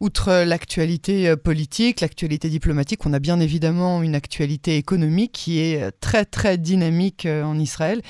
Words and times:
Outre 0.00 0.44
l'actualité 0.46 1.28
euh, 1.28 1.36
politique, 1.36 2.00
l'actualité 2.00 2.48
diplomatique, 2.48 3.04
on 3.04 3.12
a 3.12 3.18
bien 3.18 3.38
évidemment 3.38 4.02
une 4.02 4.14
actualité 4.14 4.78
économique 4.78 5.32
qui 5.32 5.60
est 5.60 5.82
euh, 5.82 5.90
très 6.00 6.24
très 6.24 6.56
dynamique 6.56 7.26
euh, 7.26 7.42
en 7.44 7.58
Israël 7.58 8.00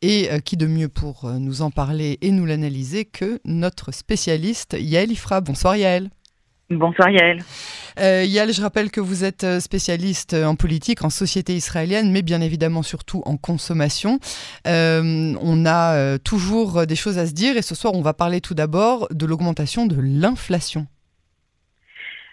et 0.00 0.28
qui 0.44 0.56
de 0.56 0.66
mieux 0.66 0.88
pour 0.88 1.28
nous 1.28 1.62
en 1.62 1.72
parler 1.72 2.18
et 2.22 2.30
nous 2.30 2.46
l'analyser 2.46 3.04
que 3.04 3.40
notre 3.44 3.92
spécialiste 3.92 4.76
Yael 4.78 5.10
Ifra. 5.10 5.40
Bonsoir 5.40 5.76
Yael. 5.76 6.10
Bonsoir 6.70 7.10
Yael. 7.10 7.42
Euh, 7.98 8.22
Yael, 8.24 8.52
je 8.52 8.62
rappelle 8.62 8.92
que 8.92 9.00
vous 9.00 9.24
êtes 9.24 9.58
spécialiste 9.58 10.34
en 10.34 10.54
politique, 10.54 11.04
en 11.04 11.10
société 11.10 11.56
israélienne, 11.56 12.12
mais 12.12 12.22
bien 12.22 12.40
évidemment 12.40 12.84
surtout 12.84 13.22
en 13.26 13.36
consommation. 13.36 14.20
on 14.66 15.64
a 15.66 16.18
toujours 16.20 16.86
des 16.86 16.96
choses 16.96 17.18
à 17.18 17.26
se 17.26 17.32
dire 17.32 17.56
et 17.56 17.62
ce 17.62 17.74
soir 17.74 17.94
on 17.94 18.02
va 18.02 18.14
parler 18.14 18.40
tout 18.40 18.54
d'abord 18.54 19.08
de 19.10 19.26
l'augmentation 19.26 19.86
de 19.86 20.00
l'inflation. 20.00 20.86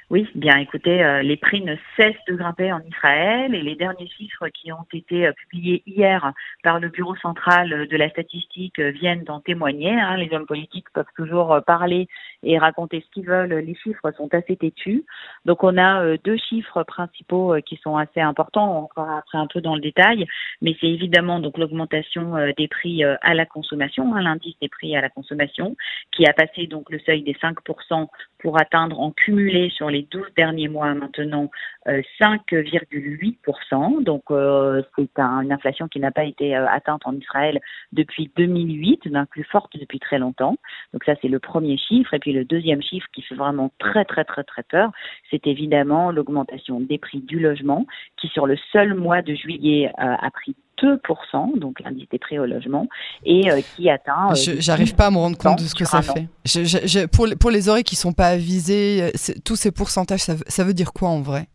Oui, 0.10 0.26
bien 0.36 0.56
écoutez, 0.56 1.04
euh, 1.04 1.22
les 1.22 1.36
prix 1.36 1.62
ne 1.62 1.76
cessent 1.98 2.16
de 2.30 2.36
grimper 2.36 2.72
en 2.72 2.80
Israël 2.80 3.54
et 3.54 3.62
les 3.62 3.76
derniers 3.76 4.08
chiffres 4.08 4.48
qui 4.48 4.72
ont 4.72 4.86
été 4.94 5.28
euh, 5.28 5.34
publiés 5.34 5.84
hier 5.86 6.32
par 6.64 6.80
le 6.80 6.88
Bureau 6.88 7.18
central 7.18 7.88
de 7.90 7.98
la 7.98 8.10
statistique 8.10 8.80
euh, 8.80 8.92
viennent 8.92 9.26
d'en 9.26 9.42
témoigner. 9.42 10.00
Hein. 10.00 10.16
Les 10.16 10.34
hommes 10.34 10.46
politiques 10.46 10.90
peuvent 10.94 11.12
toujours 11.18 11.60
parler 11.68 12.08
et 12.44 12.58
raconter 12.58 13.04
ce 13.06 13.12
qu'ils 13.12 13.28
veulent. 13.28 13.54
Les 13.54 13.76
chiffres 13.76 14.12
sont 14.18 14.34
assez 14.34 14.56
têtus. 14.56 15.06
Donc 15.46 15.64
on 15.64 15.78
a 15.78 16.18
deux 16.18 16.38
chiffres 16.38 16.84
principaux 16.84 17.56
qui 17.66 17.78
sont 17.78 17.98
assez 17.98 18.22
importants, 18.22 18.84
encore 18.84 19.10
après 19.10 19.38
un 19.38 19.48
peu 19.48 19.62
dans 19.62 19.76
le 19.76 19.82
détail, 19.82 20.26
mais 20.62 20.76
c'est 20.80 20.88
évidemment 20.88 21.40
donc 21.40 21.58
l'augmentation 21.58 22.36
des 22.58 22.68
prix 22.68 23.04
à 23.04 23.34
la 23.34 23.46
consommation, 23.46 24.16
hein, 24.16 24.22
l'indice 24.22 24.56
des 24.62 24.70
prix 24.70 24.96
à 24.96 25.02
la 25.02 25.10
consommation, 25.10 25.76
qui 26.12 26.26
a 26.26 26.34
passé 26.34 26.68
donc 26.68 26.90
le 26.90 27.00
seuil 27.00 27.24
des 27.24 27.34
5% 27.34 28.08
pour 28.40 28.60
atteindre 28.60 29.00
en 29.00 29.12
cumulé 29.12 29.70
sur 29.70 29.90
les 29.90 30.04
12 30.04 30.26
derniers 30.36 30.68
mois 30.68 30.94
maintenant 30.94 31.50
5,8%. 31.86 34.00
Euh, 34.00 34.02
Donc 34.02 34.24
euh, 34.32 34.82
c'est 34.96 35.10
une 35.18 35.52
inflation 35.52 35.88
qui 35.88 36.00
n'a 36.00 36.12
pas 36.12 36.26
été 36.26 36.56
euh, 36.56 36.68
atteinte 36.68 37.02
en 37.06 37.16
Israël 37.16 37.60
depuis 37.92 38.32
2008, 38.36 39.06
la 39.06 39.26
plus 39.26 39.44
forte 39.44 39.78
depuis 39.78 40.00
très 40.00 40.20
longtemps. 40.20 40.58
Donc 40.94 41.04
ça 41.06 41.14
c'est 41.22 41.28
le 41.28 41.40
premier 41.40 41.78
chiffre. 41.78 42.14
Et 42.14 42.20
puis 42.20 42.27
le 42.34 42.46
deuxième 42.46 42.82
chiffre 42.82 43.08
qui 43.14 43.22
fait 43.22 43.36
vraiment 43.36 43.72
très 43.80 44.06
très 44.06 44.24
très 44.24 44.44
très 44.44 44.64
peur, 44.64 44.92
c'est 45.30 45.48
évidemment 45.48 46.12
l'augmentation 46.12 46.80
des 46.80 46.98
prix 46.98 47.20
du 47.20 47.40
logement 47.40 47.86
qui 48.20 48.28
sur 48.28 48.48
le 48.48 48.58
seul 48.72 48.94
mois 48.94 49.22
de 49.22 49.34
juillet 49.34 49.92
a 49.98 50.30
pris 50.32 50.56
2%, 50.82 51.60
donc 51.60 51.80
l'indice 51.80 52.08
des 52.10 52.20
prix 52.20 52.40
au 52.40 52.46
logement, 52.46 52.88
et 53.26 53.52
euh, 53.52 53.62
qui 53.76 53.90
atteint. 53.90 54.30
Euh, 54.32 54.56
j'arrive 54.60 54.96
pas 54.96 55.08
à 55.08 55.12
me 55.12 55.18
rendre 55.18 55.38
compte 55.38 55.60
de 55.60 55.64
ce 55.64 55.76
que 55.76 55.86
ça 55.86 56.02
fait. 56.02 56.28
Je, 56.46 57.06
pour, 57.08 57.28
pour, 57.40 57.52
les 57.52 57.70
oreilles 57.70 57.84
qui 57.84 57.96
sont 57.96 58.14
pas 58.14 58.28
avisées, 58.28 59.04
euh, 59.04 59.34
tous 59.44 59.56
ces 59.56 59.72
pourcentages, 59.72 60.22
ça 60.22 60.64
veut 60.64 60.74
dire 60.74 60.94
quoi 60.94 61.10
en 61.10 61.22
vrai? 61.22 61.48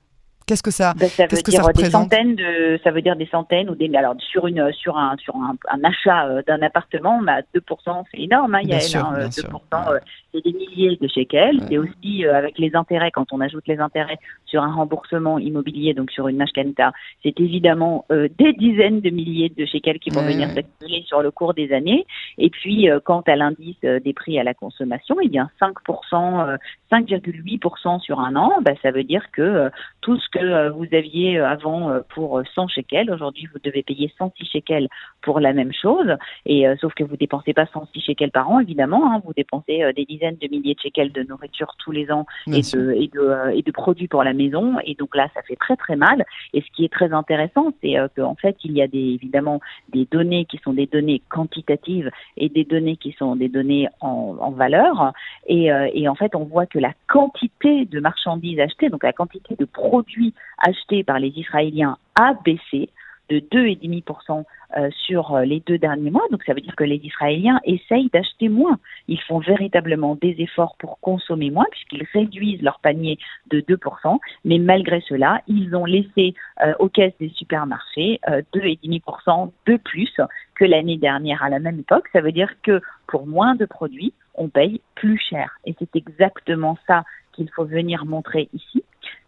Qu'est-ce 0.47 0.63
que 0.63 0.71
ça, 0.71 0.95
ben, 0.97 1.09
ça 1.09 1.27
veut 1.27 1.43
dire 1.43 1.69
des 1.73 1.91
centaines 1.91 2.35
de, 2.37 2.81
ça 2.83 2.91
veut 2.91 3.03
dire 3.03 3.17
des 3.17 3.27
centaines 3.27 3.71
ou 3.71 3.75
des, 3.75 3.91
alors 3.95 4.15
sur 4.19 4.47
une, 4.47 4.73
sur 4.73 4.97
un, 4.97 5.17
sur 5.19 5.37
un, 5.37 5.85
achat 5.85 6.27
euh, 6.27 6.43
d'un 6.47 6.61
appartement, 6.63 7.23
bah 7.23 7.41
2%, 7.55 8.05
c'est 8.11 8.21
énorme, 8.21 8.55
hein, 8.55 8.61
il 8.63 8.71
y 8.71 8.75
a 8.75 8.79
2%, 8.79 9.15
euh, 9.15 9.99
c'est 10.33 10.45
des 10.45 10.53
milliers 10.53 10.99
de 11.01 11.09
shekels. 11.09 11.61
C'est 11.69 11.79
aussi 11.79 12.25
euh, 12.25 12.35
avec 12.35 12.59
les 12.59 12.75
intérêts, 12.75 13.11
quand 13.11 13.33
on 13.33 13.41
ajoute 13.41 13.67
les 13.67 13.79
intérêts 13.79 14.19
sur 14.47 14.63
un 14.63 14.73
remboursement 14.73 15.39
immobilier, 15.39 15.95
donc 15.95 16.11
sur 16.11 16.29
une 16.29 16.37
mashkenta, 16.37 16.93
c'est 17.23 17.39
évidemment 17.41 18.05
des 18.11 18.53
dizaines 18.53 19.01
de 19.01 19.11
milliers 19.11 19.53
de 19.57 19.65
shekels 19.65 19.99
qui 19.99 20.11
vont 20.11 20.23
venir 20.23 20.49
s'accumuler 20.51 21.05
sur 21.07 21.23
le 21.23 21.31
cours 21.31 21.55
des 21.55 21.73
années. 21.73 22.07
Et 22.39 22.51
puis, 22.51 22.89
quant 23.05 23.23
à 23.27 23.37
l'indice 23.37 23.81
des 23.81 24.13
prix 24.13 24.39
à 24.39 24.45
la 24.45 24.53
consommation, 24.53 25.17
y 25.21 25.39
a 25.39 25.49
5%, 25.61 26.59
5,8% 26.91 28.01
sur 28.01 28.21
un 28.21 28.37
an, 28.37 28.53
bah, 28.63 28.73
ça 28.83 28.91
veut 28.91 29.05
dire 29.05 29.25
que 29.33 29.71
tout 30.03 30.19
ce 30.19 30.29
que 30.33 30.39
euh, 30.39 30.71
vous 30.71 30.87
aviez 30.93 31.39
euh, 31.39 31.47
avant 31.47 31.91
euh, 31.91 32.01
pour 32.15 32.43
100 32.55 32.69
shekels. 32.69 33.11
Aujourd'hui, 33.11 33.47
vous 33.53 33.61
devez 33.63 33.83
payer 33.83 34.13
106 34.19 34.47
shekels 34.47 34.89
pour 35.21 35.39
la 35.39 35.53
même 35.53 35.73
chose. 35.73 36.17
Et 36.47 36.65
sauf 36.81 36.95
que 36.95 37.05
vous 37.05 37.17
dépensez 37.17 37.53
pas 37.53 37.67
106 37.67 38.01
shekels 38.01 38.33
par 38.33 38.51
an, 38.51 38.59
évidemment. 38.59 39.13
Hein, 39.13 39.23
vous 39.25 39.33
dépensez 39.35 39.83
des 39.95 40.05
dizaines 40.05 40.37
de 40.41 40.49
milliers 40.49 40.75
de 40.75 40.81
shekels 40.81 41.13
de 41.13 41.23
nourriture 41.23 41.75
tous 41.79 41.93
les 41.93 42.11
ans 42.11 42.27
et 42.49 42.63
de, 42.63 42.93
et 42.93 43.09
de, 43.09 43.55
et, 43.55 43.63
de, 43.63 43.71
produits 43.71 44.09
pour 44.09 44.25
la 44.25 44.33
maison. 44.33 44.77
Et 44.85 44.95
donc 44.95 45.15
là, 45.15 45.29
ça 45.35 45.43
fait 45.43 45.57
très 45.57 45.77
très 45.77 45.95
mal. 45.95 46.25
Et 46.55 46.61
ce 46.61 46.67
qui 46.75 46.85
est 46.85 46.93
très 46.93 47.13
intéressant, 47.13 47.73
c'est 47.81 47.95
qu'en 48.17 48.35
fait, 48.35 48.57
il 48.65 48.73
y 48.73 48.83
a 48.83 48.89
des, 48.89 48.99
évidemment 48.99 49.61
des 49.91 50.09
données 50.11 50.45
qui 50.47 50.59
sont 50.65 50.73
des 50.73 50.87
données 50.87 51.23
quantitatives 51.29 52.11
et 52.37 52.49
des 52.49 52.65
données 52.65 52.97
qui 52.97 53.13
sont 53.13 53.37
des 53.37 53.49
données 53.49 53.89
en, 54.01 54.37
en 54.41 54.51
valeur. 54.51 55.13
Et, 55.47 55.71
et 55.95 56.09
en 56.09 56.15
fait, 56.15 56.35
on 56.35 56.45
voit 56.45 56.67
que 56.67 56.79
la 56.79 56.93
quantité 57.07 57.85
de 57.85 58.01
marchandises 58.01 58.59
achetées, 58.59 58.89
donc 58.89 59.05
la 59.05 59.13
quantité 59.13 59.55
de 59.57 59.65
produits 59.65 60.22
acheté 60.59 61.05
par 61.05 61.19
les 61.19 61.33
Israéliens 61.37 61.97
a 62.15 62.35
baissé 62.45 62.91
de 63.29 63.39
2,5% 63.39 64.45
euh, 64.77 64.91
sur 65.07 65.35
euh, 65.35 65.45
les 65.45 65.61
deux 65.61 65.79
derniers 65.79 66.11
mois. 66.11 66.25
Donc 66.31 66.43
ça 66.45 66.55
veut 66.55 66.61
dire 66.61 66.77
que 66.77 66.85
les 66.85 67.01
Israéliens 67.03 67.61
essayent 67.65 68.11
d'acheter 68.13 68.49
moins. 68.49 68.79
Ils 69.09 69.21
font 69.21 69.39
véritablement 69.39 70.17
des 70.17 70.35
efforts 70.39 70.77
pour 70.79 70.99
consommer 71.01 71.51
moins 71.51 71.67
puisqu'ils 71.71 72.07
réduisent 72.13 72.63
leur 72.63 72.81
panier 72.81 73.19
de 73.51 73.61
2%. 73.61 74.19
Mais 74.45 74.59
malgré 74.59 75.01
cela, 75.09 75.41
ils 75.47 75.75
ont 75.75 75.85
laissé 75.85 76.35
euh, 76.65 76.75
aux 76.79 76.89
caisses 76.89 77.17
des 77.21 77.31
supermarchés 77.31 78.21
2,5% 78.27 79.51
de 79.67 79.77
plus 79.77 80.15
que 80.55 80.65
l'année 80.65 80.99
dernière 80.99 81.43
à 81.43 81.49
la 81.49 81.59
même 81.59 81.81
époque. 81.81 82.09
Ça 82.13 82.21
veut 82.21 82.33
dire 82.33 82.51
que 82.63 82.81
pour 83.07 83.27
moins 83.27 83.55
de 83.55 83.65
produits, 83.65 84.13
on 84.35 84.49
paye 84.49 84.81
plus 84.95 85.19
cher. 85.19 85.59
Et 85.65 85.75
c'est 85.79 85.97
exactement 85.97 86.79
ça 86.87 87.05
qu'il 87.33 87.51
faut 87.51 87.65
venir 87.65 88.05
montrer 88.05 88.49
ici 88.53 88.83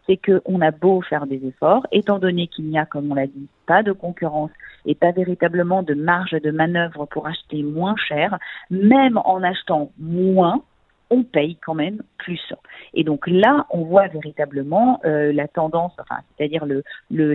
c'est 0.07 0.17
qu'on 0.17 0.61
a 0.61 0.71
beau 0.71 1.01
faire 1.01 1.25
des 1.25 1.45
efforts, 1.45 1.85
étant 1.91 2.19
donné 2.19 2.47
qu'il 2.47 2.65
n'y 2.65 2.77
a, 2.77 2.85
comme 2.85 3.11
on 3.11 3.15
l'a 3.15 3.27
dit, 3.27 3.47
pas 3.65 3.83
de 3.83 3.91
concurrence 3.91 4.51
et 4.85 4.95
pas 4.95 5.11
véritablement 5.11 5.83
de 5.83 5.93
marge 5.93 6.31
de 6.31 6.51
manœuvre 6.51 7.05
pour 7.05 7.27
acheter 7.27 7.63
moins 7.63 7.95
cher, 8.07 8.37
même 8.69 9.17
en 9.17 9.41
achetant 9.43 9.91
moins, 9.99 10.61
on 11.09 11.23
paye 11.23 11.57
quand 11.63 11.75
même 11.75 12.01
plus. 12.17 12.53
Et 12.93 13.03
donc 13.03 13.27
là, 13.27 13.65
on 13.69 13.83
voit 13.83 14.07
véritablement 14.07 14.99
euh, 15.05 15.31
la 15.33 15.47
tendance, 15.47 15.93
enfin, 15.99 16.21
c'est-à-dire 16.37 16.65
le, 16.65 16.83
le, 17.11 17.33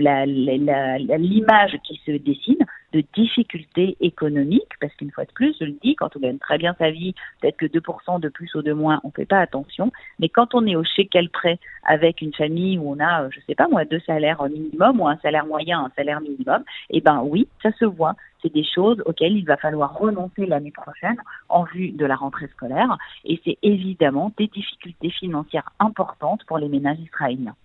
l'image 1.17 1.77
qui 1.83 2.01
se 2.05 2.11
dessine 2.11 2.65
de 2.93 3.03
difficultés 3.13 3.97
économiques, 4.01 4.73
parce 4.79 4.93
qu'une 4.95 5.11
fois 5.11 5.25
de 5.25 5.31
plus, 5.31 5.55
je 5.59 5.65
le 5.65 5.75
dis, 5.83 5.95
quand 5.95 6.15
on 6.15 6.19
gagne 6.19 6.37
très 6.37 6.57
bien 6.57 6.75
sa 6.77 6.91
vie, 6.91 7.13
peut-être 7.39 7.57
que 7.57 7.65
2% 7.65 8.19
de 8.19 8.29
plus 8.29 8.53
ou 8.55 8.61
de 8.61 8.73
moins, 8.73 8.99
on 9.03 9.07
ne 9.07 9.13
fait 9.13 9.25
pas 9.25 9.39
attention, 9.39 9.91
mais 10.19 10.29
quand 10.29 10.53
on 10.53 10.65
est 10.65 10.75
au 10.75 10.83
quel 11.09 11.29
prêt 11.29 11.59
avec 11.83 12.21
une 12.21 12.33
famille 12.33 12.77
où 12.77 12.91
on 12.91 12.99
a, 12.99 13.29
je 13.29 13.39
sais 13.47 13.55
pas 13.55 13.67
moi, 13.67 13.85
deux 13.85 14.01
salaires 14.01 14.43
minimum 14.43 14.99
ou 14.99 15.07
un 15.07 15.17
salaire 15.17 15.45
moyen, 15.45 15.85
un 15.85 15.91
salaire 15.95 16.21
minimum, 16.21 16.63
eh 16.89 17.01
ben 17.01 17.21
oui, 17.23 17.47
ça 17.63 17.71
se 17.79 17.85
voit. 17.85 18.15
C'est 18.41 18.53
des 18.53 18.63
choses 18.63 19.01
auxquelles 19.05 19.37
il 19.37 19.45
va 19.45 19.57
falloir 19.57 19.97
renoncer 19.97 20.45
l'année 20.45 20.71
prochaine 20.71 21.17
en 21.49 21.63
vue 21.63 21.91
de 21.91 22.05
la 22.05 22.15
rentrée 22.15 22.47
scolaire, 22.47 22.97
et 23.23 23.39
c'est 23.45 23.57
évidemment 23.61 24.31
des 24.37 24.47
difficultés 24.47 25.11
financières 25.11 25.71
importantes 25.79 26.43
pour 26.45 26.57
les 26.57 26.67
ménages 26.67 26.99
israéliens. 26.99 27.55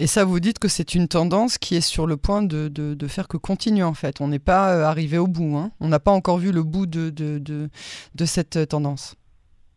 Et 0.00 0.06
ça, 0.06 0.24
vous 0.24 0.38
dites 0.38 0.60
que 0.60 0.68
c'est 0.68 0.94
une 0.94 1.08
tendance 1.08 1.58
qui 1.58 1.74
est 1.74 1.80
sur 1.80 2.06
le 2.06 2.16
point 2.16 2.42
de, 2.42 2.68
de, 2.68 3.06
faire 3.08 3.26
que 3.26 3.36
continuer, 3.36 3.82
en 3.82 3.94
fait. 3.94 4.20
On 4.20 4.28
n'est 4.28 4.38
pas 4.38 4.72
euh, 4.72 4.84
arrivé 4.84 5.18
au 5.18 5.26
bout. 5.26 5.56
Hein. 5.56 5.72
On 5.80 5.88
n'a 5.88 5.98
pas 5.98 6.12
encore 6.12 6.38
vu 6.38 6.52
le 6.52 6.62
bout 6.62 6.86
de, 6.86 7.10
de, 7.10 7.38
de 7.40 8.24
cette 8.24 8.56
euh, 8.56 8.66
tendance. 8.66 9.16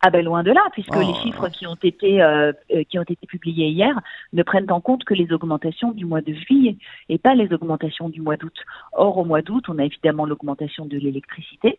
Ah 0.03 0.09
ben 0.09 0.25
loin 0.25 0.41
de 0.41 0.51
là, 0.51 0.61
puisque 0.73 0.95
les 0.95 1.05
oh. 1.05 1.13
chiffres 1.21 1.47
qui 1.49 1.67
ont 1.67 1.77
été 1.83 2.23
euh, 2.23 2.51
qui 2.89 2.97
ont 2.97 3.03
été 3.03 3.15
publiés 3.27 3.67
hier 3.67 3.99
ne 4.33 4.41
prennent 4.41 4.71
en 4.71 4.81
compte 4.81 5.03
que 5.03 5.13
les 5.13 5.31
augmentations 5.31 5.91
du 5.91 6.05
mois 6.05 6.21
de 6.21 6.33
juillet 6.33 6.75
et 7.07 7.19
pas 7.19 7.35
les 7.35 7.53
augmentations 7.53 8.09
du 8.09 8.19
mois 8.19 8.35
d'août. 8.35 8.55
Or 8.93 9.19
au 9.19 9.25
mois 9.25 9.43
d'août, 9.43 9.65
on 9.67 9.77
a 9.77 9.85
évidemment 9.85 10.25
l'augmentation 10.25 10.87
de 10.87 10.97
l'électricité, 10.97 11.77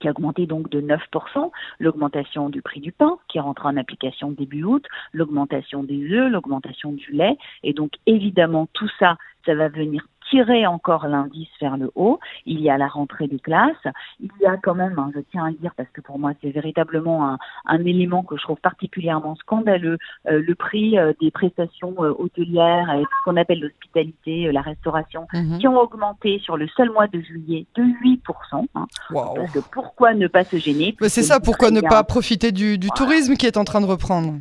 qui 0.00 0.08
a 0.08 0.10
augmenté 0.10 0.46
donc 0.46 0.68
de 0.70 0.80
9%, 0.80 1.50
l'augmentation 1.78 2.48
du 2.48 2.62
prix 2.62 2.80
du 2.80 2.92
pain 2.92 3.18
qui 3.28 3.40
rentre 3.40 3.66
en 3.66 3.76
application 3.76 4.30
début 4.30 4.64
août, 4.64 4.84
l'augmentation 5.12 5.82
des 5.82 6.12
œufs, 6.12 6.30
l'augmentation 6.30 6.92
du 6.92 7.12
lait. 7.12 7.36
Et 7.62 7.72
donc 7.72 7.92
évidemment 8.06 8.68
tout 8.72 8.88
ça, 8.98 9.16
ça 9.46 9.54
va 9.54 9.68
venir 9.68 10.06
tirer 10.30 10.66
encore 10.66 11.06
l'indice 11.06 11.48
vers 11.60 11.76
le 11.76 11.90
haut. 11.94 12.18
Il 12.46 12.60
y 12.60 12.70
a 12.70 12.78
la 12.78 12.88
rentrée 12.88 13.28
des 13.28 13.38
classes. 13.38 13.86
Il 14.20 14.30
y 14.40 14.46
a 14.46 14.56
quand 14.56 14.74
même, 14.74 14.98
hein, 14.98 15.10
je 15.14 15.20
tiens 15.30 15.46
à 15.46 15.50
le 15.50 15.56
dire 15.56 15.72
parce 15.76 15.88
que 15.90 16.00
pour 16.00 16.18
moi 16.18 16.32
c'est 16.42 16.50
véritablement 16.50 17.28
un, 17.28 17.38
un, 17.66 17.84
élément 17.84 18.22
que 18.22 18.36
je 18.36 18.42
trouve 18.42 18.60
particulièrement 18.60 19.36
scandaleux, 19.36 19.98
euh, 20.28 20.42
le 20.46 20.54
prix 20.54 20.98
euh, 20.98 21.12
des 21.20 21.30
prestations 21.30 21.94
euh, 22.00 22.14
hôtelières 22.18 22.92
et 22.94 23.02
ce 23.02 23.24
qu'on 23.24 23.36
appelle 23.36 23.60
l'hospitalité, 23.60 24.50
la 24.52 24.62
restauration, 24.62 25.26
mhm. 25.32 25.58
qui 25.58 25.68
ont 25.68 25.78
augmenté 25.78 26.38
sur 26.40 26.56
le 26.56 26.68
seul 26.68 26.90
mois 26.90 27.06
de 27.06 27.20
juillet 27.20 27.66
de 27.74 27.82
8%. 27.82 28.66
Hein. 28.74 28.86
Parce 29.12 29.52
que 29.52 29.58
pourquoi 29.72 30.14
ne 30.14 30.26
pas 30.26 30.44
se 30.44 30.56
gêner 30.56 30.96
C'est 31.02 31.22
ça, 31.22 31.40
pourquoi 31.40 31.70
ne 31.70 31.80
pas 31.80 32.02
profiter 32.04 32.52
du, 32.52 32.78
du 32.78 32.88
tourisme 32.90 33.34
qui 33.34 33.46
est 33.46 33.56
en 33.56 33.64
train 33.64 33.80
de 33.80 33.86
reprendre? 33.86 34.34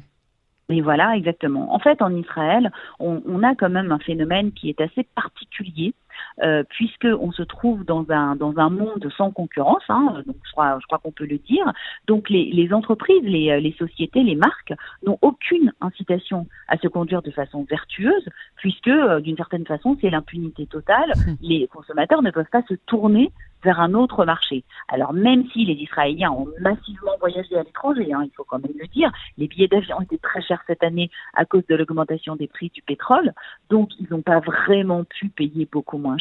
Et 0.69 0.81
voilà, 0.81 1.15
exactement. 1.15 1.74
En 1.74 1.80
fait, 1.80 2.01
en 2.01 2.13
Israël, 2.15 2.71
on, 3.00 3.44
a 3.44 3.56
quand 3.56 3.69
même 3.69 3.92
un 3.92 4.00
phénomène 4.00 4.51
qui 4.54 4.69
est 4.69 4.80
assez 4.81 5.04
particulier. 5.15 5.94
Euh, 6.41 6.63
puisque 6.69 7.07
on 7.19 7.31
se 7.31 7.44
trouve 7.44 7.83
dans 7.85 8.06
un 8.09 8.35
dans 8.35 8.57
un 8.57 8.69
monde 8.69 9.07
sans 9.18 9.31
concurrence. 9.31 9.83
Hein, 9.89 10.24
donc 10.25 10.35
je 10.45 10.51
crois, 10.51 10.77
je 10.81 10.85
crois 10.88 11.00
qu'on 11.00 11.12
peut 11.12 11.25
le 11.25 11.38
dire. 11.38 11.71
Donc 12.07 12.30
les, 12.30 12.51
les 12.51 12.74
entreprises, 12.74 13.24
les, 13.24 13.59
les 13.59 13.74
sociétés, 13.74 14.24
les 14.24 14.35
marques 14.35 14.74
n'ont 15.06 15.19
aucune 15.21 15.74
incitation 15.81 16.47
à 16.68 16.77
se 16.77 16.88
conduire 16.88 17.21
de 17.21 17.31
façon 17.31 17.65
vertueuse, 17.69 18.27
puisque 18.57 18.88
euh, 18.88 19.19
d'une 19.19 19.38
certaine 19.38 19.65
façon 19.65 19.97
c'est 20.01 20.09
l'impunité 20.09 20.65
totale. 20.65 21.13
Les 21.41 21.68
consommateurs 21.68 22.21
ne 22.21 22.31
peuvent 22.31 22.45
pas 22.51 22.63
se 22.68 22.75
tourner 22.85 23.31
vers 23.63 23.80
un 23.80 23.94
autre 23.94 24.25
marché. 24.25 24.63
Alors 24.88 25.13
même 25.13 25.45
si 25.51 25.65
les 25.65 25.74
Israéliens 25.74 26.31
ont 26.31 26.47
massivement 26.59 27.13
voyagé 27.19 27.56
à 27.57 27.63
l'étranger, 27.63 28.13
hein, 28.13 28.24
il 28.24 28.31
faut 28.35 28.44
quand 28.44 28.59
même 28.59 28.77
le 28.77 28.88
dire, 28.88 29.12
les 29.38 29.47
billets 29.47 29.68
d'avion 29.68 30.01
étaient 30.01 30.18
très 30.18 30.41
chers 30.41 30.62
cette 30.68 30.83
année 30.83 31.09
à 31.33 31.45
cause 31.45 31.65
de 31.68 31.75
l'augmentation 31.75 32.35
des 32.35 32.47
prix 32.47 32.69
du 32.74 32.81
pétrole, 32.81 33.33
donc 33.69 33.89
ils 34.00 34.07
n'ont 34.12 34.21
pas 34.21 34.39
vraiment 34.39 35.03
pu 35.03 35.30
payer 35.30 35.68
beaucoup 35.71 35.97
moins 35.97 36.18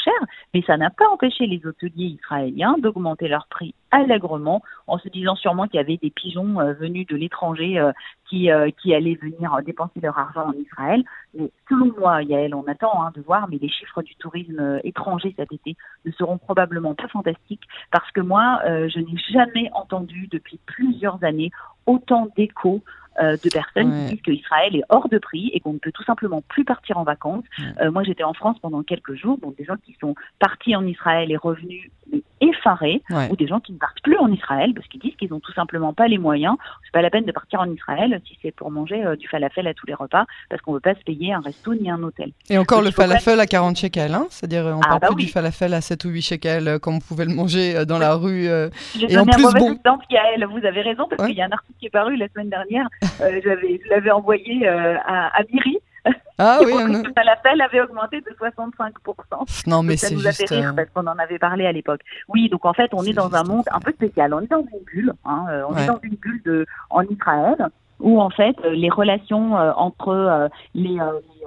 mais 0.54 0.62
ça 0.62 0.76
n'a 0.76 0.90
pas 0.90 1.08
empêché 1.08 1.46
les 1.46 1.64
hôteliers 1.66 2.18
israéliens 2.20 2.76
d'augmenter 2.78 3.28
leurs 3.28 3.46
prix 3.46 3.74
allègrement 3.92 4.62
en 4.86 4.98
se 4.98 5.08
disant 5.08 5.36
sûrement 5.36 5.66
qu'il 5.66 5.76
y 5.76 5.80
avait 5.80 5.98
des 5.98 6.10
pigeons 6.10 6.60
euh, 6.60 6.72
venus 6.72 7.06
de 7.06 7.14
l'étranger 7.14 7.78
euh, 7.78 7.92
qui, 8.28 8.50
euh, 8.50 8.70
qui 8.82 8.94
allaient 8.94 9.18
venir 9.20 9.56
dépenser 9.64 10.00
leur 10.00 10.18
argent 10.18 10.48
en 10.48 10.52
Israël. 10.52 11.04
Mais 11.34 11.50
selon 11.68 11.92
moi, 11.98 12.22
Yael, 12.22 12.54
on 12.54 12.64
attend 12.64 13.02
hein, 13.02 13.12
de 13.14 13.20
voir, 13.20 13.48
mais 13.48 13.58
les 13.60 13.68
chiffres 13.68 14.02
du 14.02 14.16
tourisme 14.16 14.80
étranger 14.82 15.34
cet 15.36 15.52
été 15.52 15.76
ne 16.04 16.10
seront 16.12 16.38
probablement 16.38 16.94
pas 16.94 17.08
fantastiques 17.08 17.64
parce 17.90 18.10
que 18.12 18.20
moi, 18.20 18.60
je 18.64 18.98
n'ai 18.98 19.18
jamais 19.30 19.70
entendu 19.74 20.26
depuis 20.30 20.58
plusieurs 20.66 21.22
années 21.22 21.50
autant 21.86 22.28
d'échos 22.36 22.82
euh, 23.20 23.36
de 23.42 23.50
personnes 23.50 24.06
qui 24.06 24.14
disent 24.14 24.22
qu'Israël 24.22 24.74
est 24.74 24.84
hors 24.88 25.08
de 25.08 25.18
prix 25.18 25.50
et 25.52 25.60
qu'on 25.60 25.74
ne 25.74 25.78
peut 25.78 25.92
tout 25.92 26.04
simplement 26.04 26.42
plus 26.48 26.64
partir 26.64 26.96
en 26.96 27.04
vacances. 27.04 27.44
Euh, 27.80 27.90
moi, 27.90 28.02
j'étais 28.04 28.24
en 28.24 28.32
France 28.32 28.56
pendant 28.60 28.82
quelques 28.82 29.14
jours, 29.14 29.38
donc 29.38 29.56
des 29.56 29.64
gens 29.64 29.76
qui 29.84 29.94
sont 30.00 30.14
partis 30.38 30.74
en 30.74 30.86
Israël 30.86 31.30
et 31.30 31.36
revenus 31.36 31.90
effarés, 32.40 33.02
ou 33.30 33.36
des 33.36 33.46
gens 33.46 33.60
qui 33.60 33.72
ne 33.72 33.78
partent 33.78 34.00
plus 34.02 34.16
en 34.18 34.30
Israël 34.32 34.72
parce 34.74 34.86
qu'ils 34.88 35.00
disent 35.00 35.14
qu'ils 35.16 35.30
n'ont 35.30 35.40
tout 35.40 35.52
simplement 35.52 35.92
pas 35.92 36.08
les 36.08 36.18
moyens. 36.18 36.56
C'est 36.84 36.92
pas 36.92 37.02
la 37.02 37.10
peine 37.10 37.24
de 37.24 37.32
partir 37.32 37.60
en 37.60 37.70
Israël 37.70 38.20
si 38.26 38.36
c'est 38.42 38.50
pour 38.50 38.70
manger 38.70 39.04
euh, 39.04 39.16
du 39.16 39.28
falafel 39.28 39.66
à 39.66 39.74
tous 39.74 39.86
les 39.86 39.94
repas, 39.94 40.24
parce 40.50 40.60
qu'on 40.62 40.72
ne 40.72 40.76
veut 40.76 40.80
pas 40.80 40.94
se 40.94 41.04
payer 41.04 41.32
un 41.32 41.40
resto 41.40 41.74
ni 41.74 41.90
un 41.90 42.02
hôtel. 42.02 42.32
Et 42.50 42.58
encore 42.58 42.82
le 42.82 42.90
falafel 42.90 43.38
à 43.40 43.46
40 43.46 43.76
shekels, 43.76 44.14
hein 44.14 44.26
c'est-à-dire 44.30 44.64
on 44.64 44.80
ah, 44.80 44.88
parle 44.88 45.00
bah 45.00 45.08
plus 45.08 45.26
du 45.26 45.30
falafel 45.30 45.74
à 45.74 45.80
7 45.80 46.04
ou 46.04 46.08
8 46.08 46.22
shekels 46.22 46.78
comme 46.80 46.94
vous 46.94 47.06
pouvez 47.06 47.24
le 47.24 47.34
manger 47.34 47.84
dans 47.86 47.98
la 47.98 48.14
rue. 48.14 48.46
et 48.46 49.18
en 49.18 49.26
plus, 49.26 49.42
bon. 49.54 49.78
vous 50.50 50.66
avez 50.66 50.82
raison, 50.82 51.06
parce 51.08 51.28
qu'il 51.28 51.36
y 51.36 51.42
a 51.42 51.46
un 51.46 51.52
article 51.52 51.78
qui 51.78 51.86
est 51.86 51.90
paru 51.90 52.16
la 52.16 52.28
semaine 52.28 52.50
dernière 52.50 52.88
j'avais, 53.18 53.80
je 53.84 53.90
l'avais 53.90 54.10
envoyé 54.10 54.68
euh, 54.68 54.96
à, 55.04 55.38
à 55.38 55.42
Biri. 55.44 55.78
Ah 56.38 56.58
oui, 56.64 56.72
on... 56.74 57.22
l'appel 57.24 57.60
avait 57.60 57.80
augmenté 57.80 58.20
de 58.20 58.30
65%. 58.30 59.68
Non, 59.68 59.82
mais 59.82 59.96
c'est 59.96 60.08
juste. 60.08 60.22
Ça 60.22 60.22
nous 60.22 60.26
a 60.26 60.32
fait 60.32 60.54
rire 60.54 60.70
euh, 60.70 60.72
parce 60.72 60.88
qu'on 60.90 61.06
en 61.06 61.18
avait 61.18 61.38
parlé 61.38 61.66
à 61.66 61.72
l'époque. 61.72 62.00
Oui, 62.28 62.48
donc 62.48 62.64
en 62.64 62.72
fait, 62.72 62.90
on 62.92 63.04
est, 63.04 63.12
dans 63.12 63.34
un 63.34 63.44
monde 63.44 63.64
un 63.70 63.78
peu 63.78 63.92
spécial. 63.92 64.34
On 64.34 64.40
est 64.40 64.50
dans 64.50 64.62
une 64.62 64.84
bulle. 64.84 65.12
Hein, 65.24 65.46
on 65.68 65.76
est 65.76 65.86
dans 65.86 66.00
une 66.02 66.16
bulle 66.16 66.42
de, 66.44 66.66
en 66.90 67.02
Israël 67.02 67.68
où 68.00 68.20
en 68.20 68.30
fait 68.30 68.56
les 68.64 68.90
relations 68.90 69.54
entre 69.54 70.50
les, 70.74 70.98